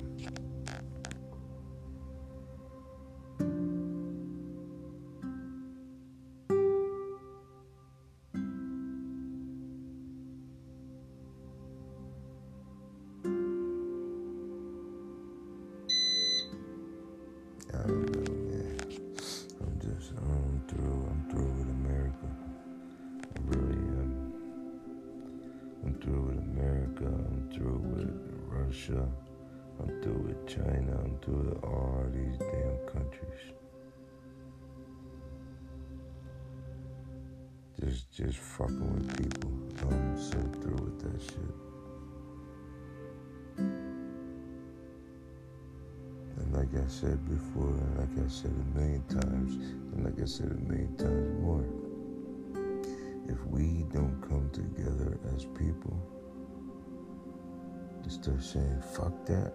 And 58.09 58.24
start 58.24 58.42
saying, 58.42 58.82
fuck 58.94 59.26
that, 59.26 59.52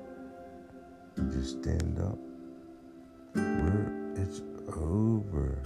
and 1.18 1.32
just 1.32 1.62
stand 1.64 2.00
up, 2.00 2.18
we're, 3.36 4.14
it's 4.16 4.42
over. 4.78 5.58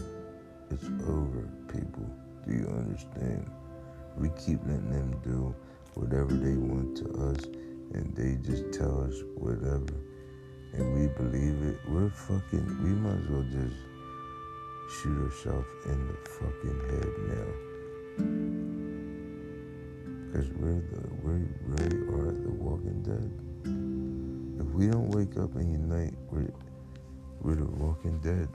It's 0.70 0.86
over, 1.08 1.48
people. 1.68 2.10
Do 2.46 2.54
you 2.54 2.68
understand? 2.68 3.50
We 4.18 4.30
keep 4.30 4.60
letting 4.66 4.92
them 4.92 5.20
do 5.24 5.54
whatever 5.96 6.34
they 6.34 6.56
want 6.56 6.96
to 6.98 7.06
us, 7.30 7.44
and 7.94 8.16
they 8.16 8.36
just 8.50 8.72
tell 8.72 9.02
us 9.04 9.16
whatever, 9.36 9.94
and 10.74 10.94
we 10.94 11.08
believe 11.08 11.62
it. 11.64 11.80
We're 11.90 12.10
fucking. 12.10 12.84
We 12.84 12.90
might 12.90 13.20
as 13.22 13.30
well 13.30 13.46
just 13.52 13.78
shoot 15.02 15.26
ourselves 15.26 15.68
in 15.86 16.08
the 16.08 16.18
fucking 16.30 16.80
head 16.90 17.12
now, 17.28 17.50
because 20.38 20.52
we're 20.54 20.70
the 20.70 21.02
we 21.24 21.32
really 21.66 21.98
are 22.14 22.32
the 22.32 22.52
Walking 22.52 23.02
Dead. 23.02 23.32
If 24.60 24.68
we 24.74 24.88
don't 24.88 25.10
wake 25.10 25.36
up 25.38 25.56
and 25.56 25.72
unite, 25.72 26.14
we're 26.30 26.52
we're 27.42 27.56
the 27.56 27.66
Walking 27.66 28.20
Dead. 28.20 28.48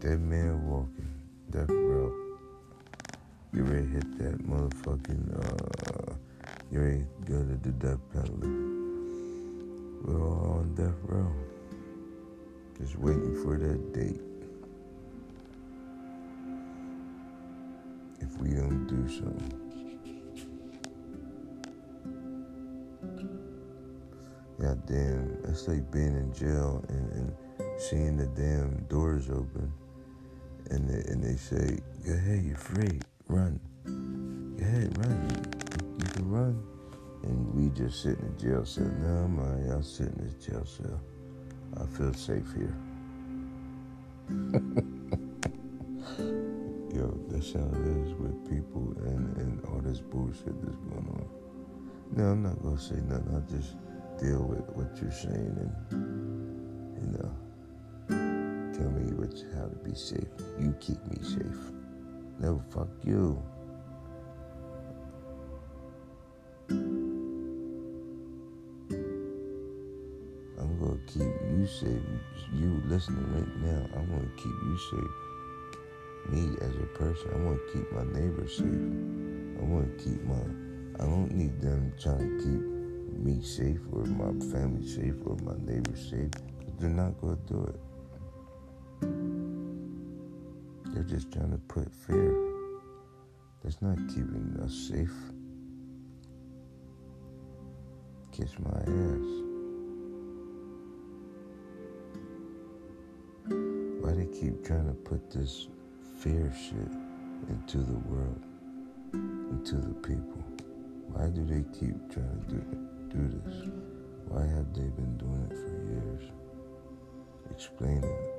Dead 0.00 0.20
man 0.20 0.66
walking, 0.66 1.08
death 1.50 1.70
row. 1.70 2.12
You 3.52 3.62
ready 3.62 3.86
to 3.86 3.92
hit 3.92 4.18
that 4.18 4.38
motherfucking, 4.38 5.24
uh, 5.38 6.14
you 6.70 6.80
ready 6.80 7.04
to 7.04 7.32
go 7.32 7.38
to 7.38 7.54
the 7.54 7.70
death 7.70 8.00
penalty. 8.12 8.48
We're 10.02 10.20
all 10.20 10.58
on 10.58 10.74
death 10.74 10.98
row. 11.04 11.32
Just 12.78 12.96
waiting 12.98 13.40
for 13.44 13.56
that 13.56 13.92
date. 13.92 14.20
If 18.20 18.36
we 18.38 18.50
don't 18.50 18.86
do 18.88 19.08
something. 19.08 19.63
God 24.64 24.86
damn, 24.86 25.36
it's 25.44 25.68
like 25.68 25.92
being 25.92 26.16
in 26.16 26.32
jail 26.32 26.82
and, 26.88 27.12
and 27.12 27.30
seeing 27.78 28.16
the 28.16 28.24
damn 28.28 28.82
doors 28.88 29.28
open 29.28 29.70
and 30.70 30.88
they, 30.88 31.04
and 31.12 31.22
they 31.22 31.36
say, 31.36 31.80
go 32.06 32.14
ahead, 32.14 32.42
you're 32.42 32.56
free, 32.56 32.98
run. 33.28 33.60
Go 33.84 34.64
ahead, 34.64 34.96
run. 34.96 35.28
You, 35.98 36.06
can 36.06 36.30
run. 36.30 36.62
And 37.24 37.54
we 37.54 37.68
just 37.76 38.02
sit 38.02 38.18
in 38.18 38.34
the 38.34 38.42
jail 38.42 38.64
cell. 38.64 38.90
No, 39.02 39.28
my, 39.28 39.74
I'll 39.74 39.82
sit 39.82 40.06
in 40.06 40.24
this 40.24 40.32
jail 40.46 40.64
cell. 40.64 40.98
I 41.78 41.84
feel 41.84 42.14
safe 42.14 42.50
here. 42.56 42.74
Yo, 46.96 47.14
that's 47.28 47.52
how 47.52 47.60
it 47.60 47.86
is 47.86 48.14
with 48.14 48.48
people 48.48 48.94
and, 49.04 49.36
and 49.36 49.62
all 49.66 49.80
this 49.80 50.00
bullshit 50.00 50.58
that's 50.62 50.76
going 50.76 51.06
on. 51.06 51.28
No, 52.16 52.30
I'm 52.30 52.42
not 52.42 52.62
gonna 52.62 52.80
say 52.80 52.96
nothing. 53.06 53.34
I'll 53.34 53.58
just 53.58 53.74
deal 54.20 54.42
with 54.42 54.68
what 54.76 54.96
you're 55.00 55.10
saying 55.10 55.56
and 55.58 55.72
you 57.00 57.08
know 57.18 57.32
tell 58.76 58.90
me 58.90 59.12
what 59.14 59.32
how 59.54 59.66
to 59.66 59.76
be 59.84 59.94
safe. 59.94 60.28
You 60.58 60.74
keep 60.80 60.98
me 61.06 61.22
safe. 61.22 61.72
No, 62.40 62.62
fuck 62.70 62.88
you. 63.04 63.42
I'm 70.58 70.78
gonna 70.80 70.98
keep 71.06 71.22
you 71.22 71.66
safe. 71.66 72.02
You 72.52 72.82
listening 72.86 73.26
right 73.32 73.56
now, 73.58 73.86
I'm 73.96 74.06
gonna 74.06 74.36
keep 74.36 74.46
you 74.46 74.78
safe. 74.90 75.14
Me 76.30 76.56
as 76.62 76.74
a 76.76 76.86
person, 76.98 77.30
I 77.32 77.36
wanna 77.38 77.58
keep 77.72 77.92
my 77.92 78.04
neighbors 78.18 78.56
safe. 78.56 78.64
I 79.60 79.64
wanna 79.64 79.94
keep 79.98 80.22
my 80.24 80.42
I 81.00 81.06
don't 81.06 81.32
need 81.32 81.60
them 81.60 81.92
trying 82.00 82.38
to 82.38 82.44
keep 82.44 82.73
me 83.18 83.42
safe 83.42 83.80
or 83.92 84.04
my 84.04 84.32
family 84.52 84.86
safe 84.86 85.14
or 85.24 85.36
my 85.42 85.54
neighbors 85.64 86.10
safe. 86.10 86.30
They're 86.78 86.90
not 86.90 87.20
gonna 87.20 87.36
do 87.46 87.64
it. 87.64 87.80
They're 90.94 91.04
just 91.04 91.32
trying 91.32 91.52
to 91.52 91.58
put 91.58 91.92
fear. 91.94 92.34
That's 93.62 93.80
not 93.82 93.96
keeping 94.08 94.58
us 94.62 94.74
safe. 94.74 95.12
Kiss 98.32 98.58
my 98.58 98.78
ass. 98.80 99.42
Why 104.00 104.12
do 104.12 104.16
they 104.18 104.40
keep 104.40 104.64
trying 104.64 104.86
to 104.86 104.94
put 105.04 105.30
this 105.30 105.68
fear 106.20 106.52
shit 106.54 106.92
into 107.48 107.78
the 107.78 107.98
world, 108.08 108.42
into 109.14 109.76
the 109.76 109.94
people? 109.94 110.44
Why 111.08 111.28
do 111.28 111.44
they 111.44 111.64
keep 111.78 111.96
trying 112.12 112.44
to 112.48 112.54
do, 112.54 112.88
do 113.14 113.40
this? 113.44 113.54
Why 114.28 114.42
have 114.42 114.74
they 114.74 114.88
been 114.88 115.16
doing 115.16 115.46
it 115.48 115.56
for 115.56 115.70
years? 115.92 116.32
Explain 117.50 118.02
it. 118.02 118.34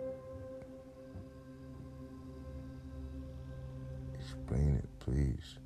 Explain 4.20 4.76
it, 4.76 4.90
please. 5.00 5.58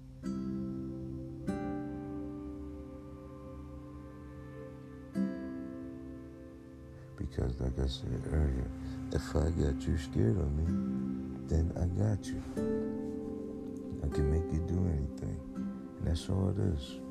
Because, 7.17 7.59
like 7.59 7.79
I 7.79 7.87
said 7.87 8.21
earlier, 8.31 8.69
if 9.11 9.35
I 9.35 9.49
got 9.49 9.81
you 9.87 9.97
scared 9.97 10.37
of 10.37 10.51
me, 10.55 10.65
then 11.47 11.71
I 11.75 11.85
got 11.99 12.25
you. 12.25 12.41
I 14.03 14.07
can 14.13 14.31
make 14.31 14.53
you 14.53 14.59
do 14.67 14.77
anything. 14.87 15.39
And 15.55 16.07
that's 16.07 16.29
all 16.29 16.49
it 16.49 16.59
is. 16.75 17.08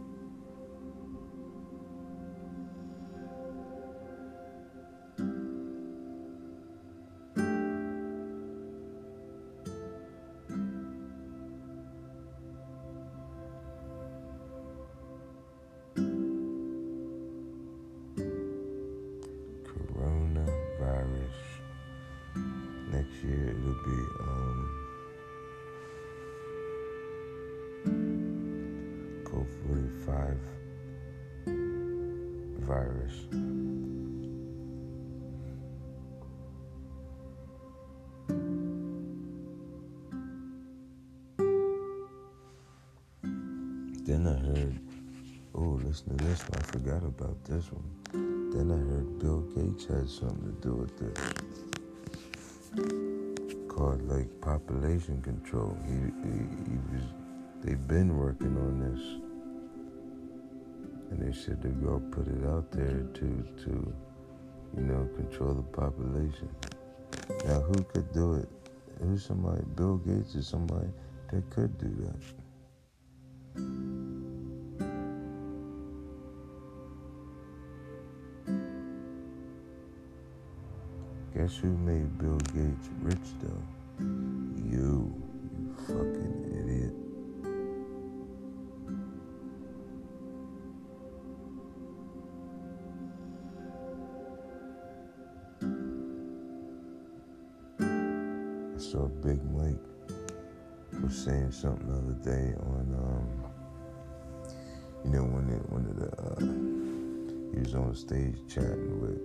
Virus. 32.68 33.14
Then 44.04 44.26
I 44.26 44.36
heard, 44.46 44.78
oh, 45.54 45.80
listen 45.82 46.16
to 46.16 46.24
this 46.24 46.42
one. 46.42 46.60
I 46.60 46.62
forgot 46.64 47.02
about 47.04 47.42
this 47.44 47.64
one. 47.72 48.52
Then 48.52 48.70
I 48.70 48.76
heard 48.76 49.18
Bill 49.18 49.40
Gates 49.54 49.86
had 49.86 50.08
something 50.08 50.54
to 50.54 50.68
do 50.68 50.74
with 50.74 50.94
this. 50.98 51.18
Called 53.68 54.02
like 54.08 54.40
population 54.42 55.22
control. 55.22 55.76
He, 55.86 55.94
he, 56.28 56.38
he 56.70 56.76
was, 56.92 57.04
they've 57.62 57.88
been 57.88 58.16
working 58.16 58.56
on 58.56 58.80
this. 58.80 59.27
And 61.18 61.32
they 61.32 61.36
said 61.36 61.60
they're 61.62 61.72
gonna 61.72 61.98
put 62.10 62.28
it 62.28 62.44
out 62.46 62.70
there 62.70 63.02
to, 63.14 63.44
to, 63.64 63.94
you 64.76 64.82
know, 64.82 65.08
control 65.16 65.54
the 65.54 65.62
population. 65.62 66.48
Now, 67.44 67.60
who 67.60 67.82
could 67.84 68.12
do 68.12 68.34
it? 68.34 68.48
Who's 69.00 69.24
somebody? 69.24 69.62
Bill 69.76 69.96
Gates 69.98 70.34
is 70.34 70.46
somebody 70.46 70.88
that 71.32 71.50
could 71.50 71.76
do 71.78 71.88
that. 72.04 72.22
Guess 81.34 81.56
who 81.56 81.76
made 81.78 82.18
Bill 82.18 82.38
Gates 82.38 82.88
rich 83.02 83.16
though? 83.40 83.62
You 84.70 85.17
on 107.88 107.94
stage 107.94 108.36
chatting 108.48 109.00
with, 109.00 109.18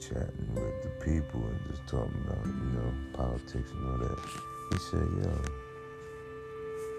chatting 0.00 0.48
with 0.54 0.82
the 0.82 0.90
people 1.04 1.40
and 1.40 1.60
just 1.70 1.86
talking 1.86 2.24
about, 2.26 2.44
you 2.46 2.70
know, 2.72 2.92
politics 3.12 3.70
and 3.70 3.90
all 3.90 3.98
that. 3.98 4.18
He 4.72 4.78
said, 4.78 5.06
yo, 5.22 5.30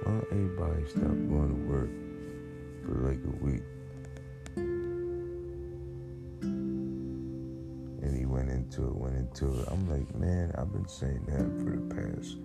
why 0.04 0.12
don't 0.14 0.28
everybody 0.32 0.86
stop 0.88 1.02
going 1.02 1.50
to 1.50 1.62
work 1.70 1.90
for 2.86 2.96
like 3.10 3.20
a 3.26 3.36
week? 3.44 3.64
And 8.02 8.18
he 8.18 8.26
went 8.26 8.50
into 8.50 8.88
it, 8.88 8.96
went 8.96 9.18
into 9.18 9.60
it. 9.60 9.68
I'm 9.70 9.90
like, 9.90 10.16
man, 10.16 10.54
I've 10.58 10.72
been 10.72 10.88
saying 10.88 11.26
that 11.28 11.52
for 11.60 11.72
the 11.76 11.82
past 11.96 12.38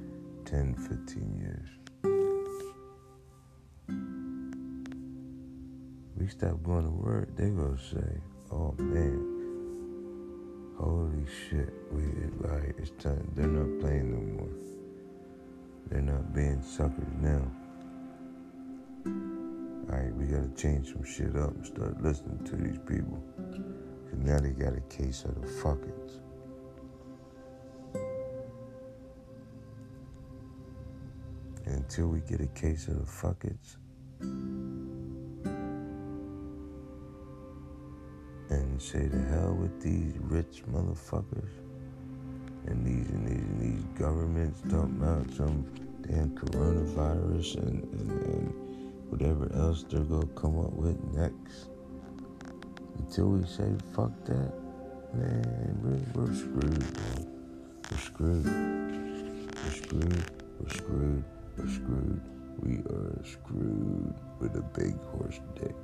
10, 0.46 0.74
15 0.74 1.38
years. 1.38 1.79
Stop 6.30 6.62
going 6.62 6.84
to 6.84 6.90
work, 6.90 7.34
they 7.36 7.48
gonna 7.48 7.76
say, 7.76 8.20
oh 8.52 8.72
man, 8.78 9.18
holy 10.78 11.26
shit, 11.26 11.72
we 11.90 12.02
right, 12.38 12.72
it's 12.78 12.90
time 13.02 13.28
they're 13.34 13.48
not 13.48 13.80
playing 13.80 14.12
no 14.12 14.42
more. 14.42 14.48
They're 15.88 16.00
not 16.00 16.32
being 16.32 16.62
suckers 16.62 17.12
now. 17.20 17.50
Alright, 19.90 20.14
we 20.14 20.26
gotta 20.26 20.50
change 20.54 20.92
some 20.92 21.04
shit 21.04 21.34
up 21.36 21.50
and 21.50 21.66
start 21.66 22.00
listening 22.00 22.44
to 22.44 22.56
these 22.56 22.78
people. 22.86 23.20
Cause 23.36 24.18
now 24.18 24.38
they 24.38 24.50
got 24.50 24.76
a 24.76 24.80
case 24.82 25.24
of 25.24 25.34
the 25.40 25.48
fuckings. 25.48 26.20
Until 31.66 32.06
we 32.06 32.20
get 32.20 32.40
a 32.40 32.46
case 32.48 32.86
of 32.86 32.98
the 32.98 33.10
fuckets 33.10 33.76
say 38.80 39.06
to 39.08 39.18
hell 39.28 39.54
with 39.60 39.78
these 39.82 40.14
rich 40.20 40.62
motherfuckers 40.72 41.50
and 42.66 42.86
these 42.86 43.10
and 43.10 43.26
these 43.28 43.44
and 43.44 43.60
these 43.60 43.84
governments 43.98 44.62
talking 44.70 44.96
about 44.96 45.30
some 45.34 45.66
damn 46.00 46.30
coronavirus 46.30 47.56
and, 47.58 47.84
and, 47.92 48.10
and 48.10 48.54
whatever 49.10 49.52
else 49.54 49.84
they're 49.90 50.00
gonna 50.00 50.24
come 50.28 50.58
up 50.58 50.72
with 50.72 50.98
next. 51.12 51.68
Until 52.96 53.26
we 53.26 53.46
say 53.46 53.70
fuck 53.94 54.12
that, 54.24 54.52
man, 55.12 55.78
we're, 55.82 56.24
we're 56.24 56.34
screwed. 56.34 56.98
We're 57.90 57.98
screwed. 57.98 58.46
We're 58.46 59.70
screwed. 59.72 60.24
We're 60.58 60.70
screwed. 60.70 61.24
We're 61.58 61.68
screwed. 61.68 62.20
We 62.60 62.76
are 62.94 63.24
screwed 63.24 64.14
with 64.40 64.56
a 64.56 64.62
big 64.78 64.98
horse 65.12 65.38
dick. 65.54 65.74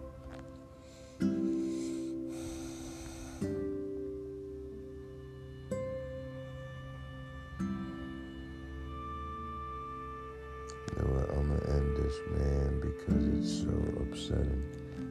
So 13.46 13.70
upsetting. 14.00 14.62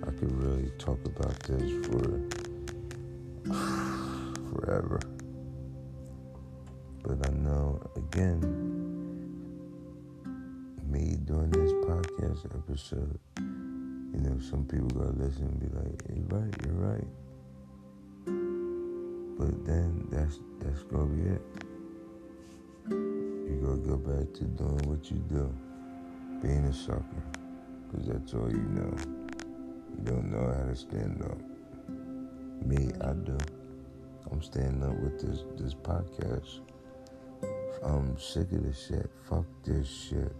I 0.03 0.11
could 0.11 0.31
really 0.43 0.69
talk 0.77 0.99
about 1.05 1.39
this 1.43 1.87
for 1.87 2.21
forever. 4.51 4.99
But 7.01 7.27
I 7.27 7.31
know, 7.31 7.79
again, 7.95 8.41
me 10.89 11.15
doing 11.23 11.49
this 11.51 11.71
podcast 11.87 12.45
episode, 12.53 13.19
you 13.37 14.19
know, 14.21 14.37
some 14.39 14.65
people 14.65 14.89
gonna 14.89 15.11
listen 15.11 15.45
and 15.45 15.59
be 15.59 15.67
like, 15.67 16.01
"You're 16.09 16.39
right, 16.39 16.55
you're 16.65 16.81
right." 16.91 17.07
But 19.37 19.65
then 19.65 20.07
that's 20.09 20.39
that's 20.59 20.83
gonna 20.83 21.05
be 21.05 21.29
it. 21.29 21.41
You 22.89 23.59
gonna 23.61 23.77
go 23.77 23.97
back 23.97 24.33
to 24.33 24.43
doing 24.43 24.89
what 24.89 25.09
you 25.09 25.17
do, 25.29 25.53
being 26.41 26.65
a 26.65 26.73
sucker, 26.73 27.23
cause 27.95 28.07
that's 28.07 28.33
all 28.33 28.49
you 28.49 28.57
know. 28.57 28.93
You 29.97 30.03
don't 30.03 30.31
know 30.31 30.53
how 30.53 30.65
to 30.65 30.75
stand 30.75 31.21
up. 31.23 31.37
Me, 32.65 32.91
I 33.01 33.13
do. 33.13 33.37
I'm 34.31 34.41
standing 34.41 34.83
up 34.83 34.99
with 34.99 35.21
this 35.21 35.43
this 35.57 35.73
podcast. 35.73 36.59
I'm 37.83 38.17
sick 38.17 38.51
of 38.51 38.63
this 38.63 38.87
shit. 38.87 39.09
Fuck 39.29 39.45
this 39.63 39.87
shit. 39.87 40.35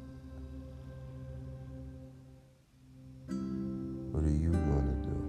What 3.27 4.23
are 4.23 4.29
you 4.29 4.51
gonna 4.51 5.01
do? 5.03 5.21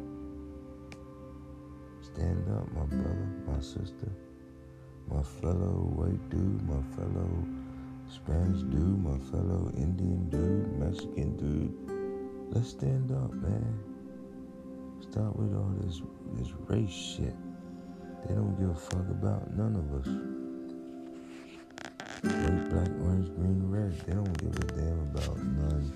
Stand 2.00 2.48
up, 2.56 2.72
my 2.72 2.84
brother, 2.84 3.28
my 3.46 3.60
sister, 3.60 4.10
my 5.08 5.22
fellow 5.22 5.90
white 5.94 6.30
dude, 6.30 6.62
my 6.68 6.80
fellow 6.96 7.28
Spanish 8.08 8.62
dude, 8.62 9.04
my 9.04 9.18
fellow 9.30 9.70
Indian 9.76 10.30
dude, 10.30 10.78
Mexican 10.78 11.36
dude. 11.36 11.95
Let's 12.50 12.70
stand 12.70 13.12
up, 13.12 13.32
man. 13.34 13.78
Stop 15.00 15.36
with 15.36 15.54
all 15.54 15.74
this 15.80 16.00
this 16.34 16.52
race 16.68 16.90
shit. 16.90 17.34
They 18.26 18.34
don't 18.34 18.56
give 18.58 18.70
a 18.70 18.74
fuck 18.74 19.08
about 19.10 19.56
none 19.56 19.76
of 19.76 19.94
us. 20.00 20.08
White, 22.22 22.70
black, 22.70 22.88
orange, 23.02 23.28
green, 23.36 23.62
red. 23.70 23.92
They 24.06 24.14
don't 24.14 24.38
give 24.38 24.56
a 24.56 24.72
damn 24.72 25.00
about 25.14 25.38
none 25.38 25.92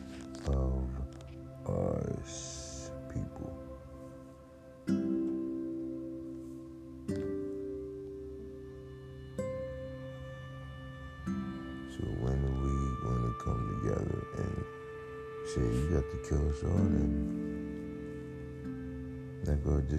of 0.47 1.75
us 1.75 2.91
people. 3.09 3.60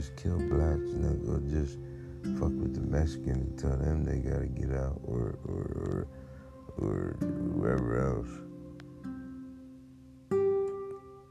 Just 0.02 0.16
kill 0.16 0.40
blacks, 0.40 0.94
not 0.96 1.24
gonna 1.28 1.48
just 1.48 1.78
fuck 2.40 2.50
with 2.50 2.74
the 2.74 2.82
Mexicans 2.82 3.38
and 3.38 3.60
tell 3.60 3.78
them 3.78 4.04
they 4.04 4.18
gotta 4.18 4.48
get 4.48 4.72
out 4.72 5.00
or 5.06 5.38
or 5.46 6.08
or, 6.80 6.88
or 6.88 7.18
whoever 7.20 8.00
else. 8.02 8.28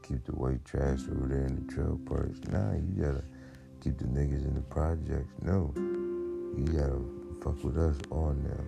Keep 0.03 0.23
the 0.23 0.31
white 0.31 0.63
trash 0.63 1.01
over 1.11 1.27
there 1.27 1.47
in 1.47 1.65
the 1.65 1.73
trail 1.73 1.99
parks. 2.05 2.39
Nah, 2.47 2.75
you 2.75 3.03
gotta 3.03 3.25
keep 3.83 3.97
the 3.97 4.05
niggas 4.05 4.47
in 4.47 4.55
the 4.55 4.61
projects. 4.61 5.33
No. 5.41 5.73
You 5.75 6.63
gotta 6.71 7.01
fuck 7.43 7.61
with 7.65 7.77
us 7.77 7.97
all 8.09 8.33
now. 8.41 8.63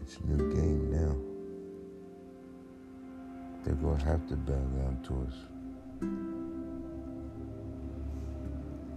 It's 0.00 0.16
a 0.16 0.26
new 0.26 0.54
game 0.54 0.92
now. 0.92 1.16
They're 3.64 3.74
gonna 3.74 4.04
have 4.04 4.28
to 4.28 4.36
bow 4.36 4.52
down 4.52 5.02
to 5.08 5.26
us. 5.26 6.39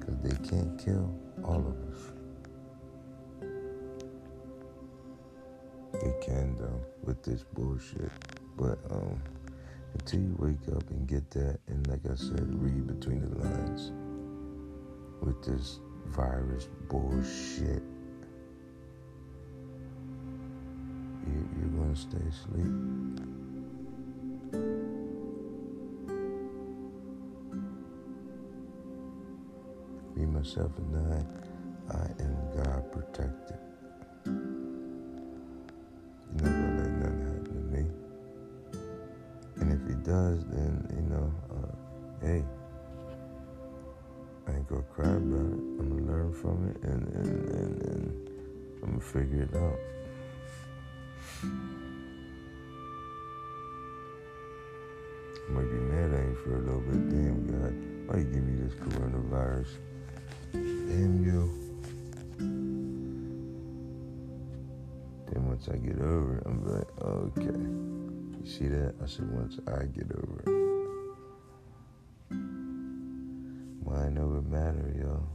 Cause 0.05 0.17
they 0.21 0.49
can't 0.49 0.77
kill 0.83 1.13
all 1.45 1.59
of 1.59 1.77
us. 1.89 2.11
They 5.93 6.13
can 6.25 6.55
though 6.57 6.81
with 7.03 7.23
this 7.23 7.43
bullshit. 7.53 8.11
But 8.57 8.79
um 8.91 9.21
until 9.93 10.19
you 10.21 10.35
wake 10.39 10.75
up 10.75 10.89
and 10.89 11.07
get 11.07 11.29
that 11.31 11.59
and 11.67 11.87
like 11.87 12.05
I 12.11 12.15
said, 12.15 12.43
read 12.61 12.87
between 12.87 13.21
the 13.21 13.39
lines 13.39 13.91
with 15.21 15.41
this 15.43 15.79
virus 16.07 16.67
bullshit. 16.89 17.83
You, 21.25 21.49
you're 21.57 21.69
gonna 21.79 21.95
stay 21.95 22.17
asleep. 22.29 22.73
Myself, 30.26 30.71
and 30.78 30.95
I, 31.13 31.95
I 31.95 32.05
am 32.24 32.38
God 32.57 32.91
protected. 32.91 33.57
You're 36.38 36.49
not 36.49 36.51
gonna 36.51 36.78
let 36.78 36.91
nothing 36.91 37.21
happen 37.26 37.45
to 37.45 37.78
me. 37.78 37.91
And 39.61 39.74
if 39.74 39.88
he 39.88 39.95
does, 40.03 40.45
then, 40.45 40.88
you 40.95 41.03
know, 41.15 41.34
uh, 41.51 42.26
hey, 42.26 42.43
I 44.47 44.51
ain't 44.55 44.67
gonna 44.67 44.84
cry 44.84 45.09
about 45.09 45.19
it. 45.19 45.61
I'm 45.80 45.89
gonna 45.89 46.11
learn 46.11 46.34
from 46.34 46.69
it 46.69 46.84
and, 46.84 47.07
and, 47.15 47.49
and, 47.49 47.84
and 47.84 48.30
I'm 48.84 48.89
gonna 48.91 49.01
figure 49.01 49.43
it 49.43 49.55
out. 49.55 49.80
I 55.47 55.51
might 55.51 55.69
be 55.71 55.78
mad 55.80 56.13
at 56.13 56.19
him 56.19 56.38
for 56.43 56.55
a 56.55 56.59
little 56.59 56.82
bit. 56.82 57.09
Damn, 57.09 57.47
God, 57.47 57.74
why 58.07 58.19
you 58.19 58.26
give 58.26 58.43
me 58.43 58.63
this 58.63 58.76
coronavirus? 58.76 59.78
Damn 60.88 61.23
you. 61.23 61.41
Then 65.31 65.47
once 65.47 65.69
I 65.69 65.77
get 65.77 65.99
over 66.01 66.38
it, 66.38 66.43
I'm 66.45 66.63
like, 66.67 66.88
okay. 67.01 67.57
You 68.43 68.49
see 68.49 68.67
that? 68.67 68.95
I 69.01 69.05
said 69.07 69.31
once 69.31 69.57
I 69.67 69.86
get 69.86 70.11
over 70.11 70.41
it. 70.45 70.49
Mind 73.86 74.19
over 74.19 74.41
matter, 74.41 74.93
y'all. 74.99 75.27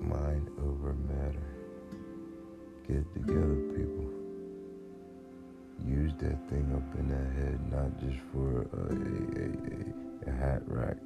Mind 0.00 0.50
over 0.58 0.94
matter. 0.94 1.46
Get 2.88 2.96
it 2.96 3.14
together, 3.14 3.56
people. 3.76 4.10
Use 5.86 6.12
that 6.18 6.48
thing 6.50 6.72
up 6.74 6.98
in 6.98 7.08
that 7.08 7.30
head, 7.36 7.60
not 7.70 8.00
just 8.00 8.18
for 8.32 8.62
a, 8.62 8.90
a, 9.40 10.30
a, 10.30 10.34
a 10.34 10.36
hat 10.36 10.62
rack. 10.66 10.96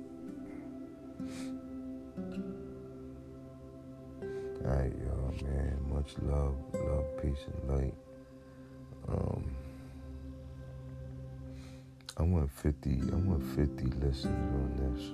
Alright, 4.65 4.93
y'all, 5.05 5.35
man. 5.45 5.79
Much 5.93 6.15
love, 6.23 6.55
love, 6.75 7.07
peace, 7.23 7.47
and 7.47 7.71
light. 7.71 7.95
Um, 9.09 9.45
I 12.19 12.23
want 12.23 12.51
50, 12.53 13.01
I 13.13 13.17
want 13.17 13.45
50 13.57 13.85
listens 14.05 14.27
on 14.27 14.95
this. 14.95 15.11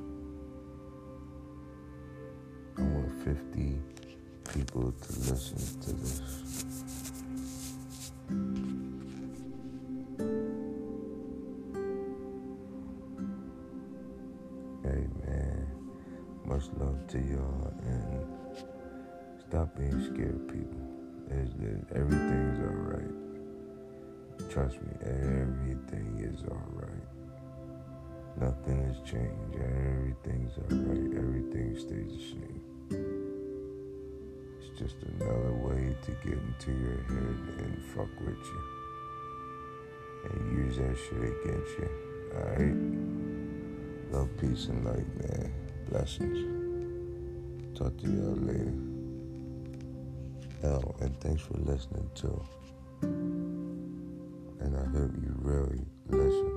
I 2.79 2.83
want 2.83 3.13
50 3.25 3.79
people 4.55 4.93
to 4.93 5.13
listen 5.31 5.81
to 5.83 5.93
this. 5.95 6.86
To 17.17 17.23
y'all 17.33 17.73
and 17.87 18.27
stop 19.49 19.75
being 19.77 20.05
scared, 20.13 20.47
people. 20.49 20.81
There's, 21.29 21.51
there's, 21.57 21.85
everything's 21.95 22.61
alright. 22.61 23.15
Trust 24.51 24.77
me, 24.83 24.93
everything 25.03 26.19
is 26.21 26.43
alright. 26.45 27.07
Nothing 28.39 28.85
has 28.87 28.99
changed. 29.09 29.55
Everything's 29.55 30.59
alright. 30.59 31.17
Everything 31.17 31.75
stays 31.79 32.13
the 32.13 32.23
same. 32.33 32.61
It's 34.61 34.79
just 34.79 34.97
another 35.03 35.55
way 35.55 35.97
to 36.03 36.11
get 36.23 36.39
into 36.39 36.71
your 36.73 37.03
head 37.05 37.39
and 37.65 37.83
fuck 37.95 38.13
with 38.21 38.45
you. 38.45 38.63
And 40.31 40.67
use 40.67 40.77
that 40.77 40.97
shit 40.99 41.23
against 41.23 41.79
you. 41.79 41.91
Alright? 42.37 42.77
Love, 44.13 44.29
peace, 44.39 44.67
and 44.67 44.85
light, 44.85 45.31
man. 45.31 45.53
Blessings. 45.89 46.56
Talk 47.77 47.95
to 47.99 48.07
y'all 48.07 48.37
later. 48.37 48.73
Oh, 50.65 50.95
and 51.01 51.15
thanks 51.21 51.43
for 51.43 51.59
listening 51.59 52.11
too. 52.15 52.43
And 53.03 54.75
I 54.75 54.85
hope 54.99 55.13
you 55.23 55.35
really 55.41 55.85
listen. 56.09 56.53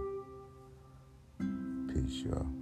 Peace, 1.93 2.23
y'all. 2.23 2.58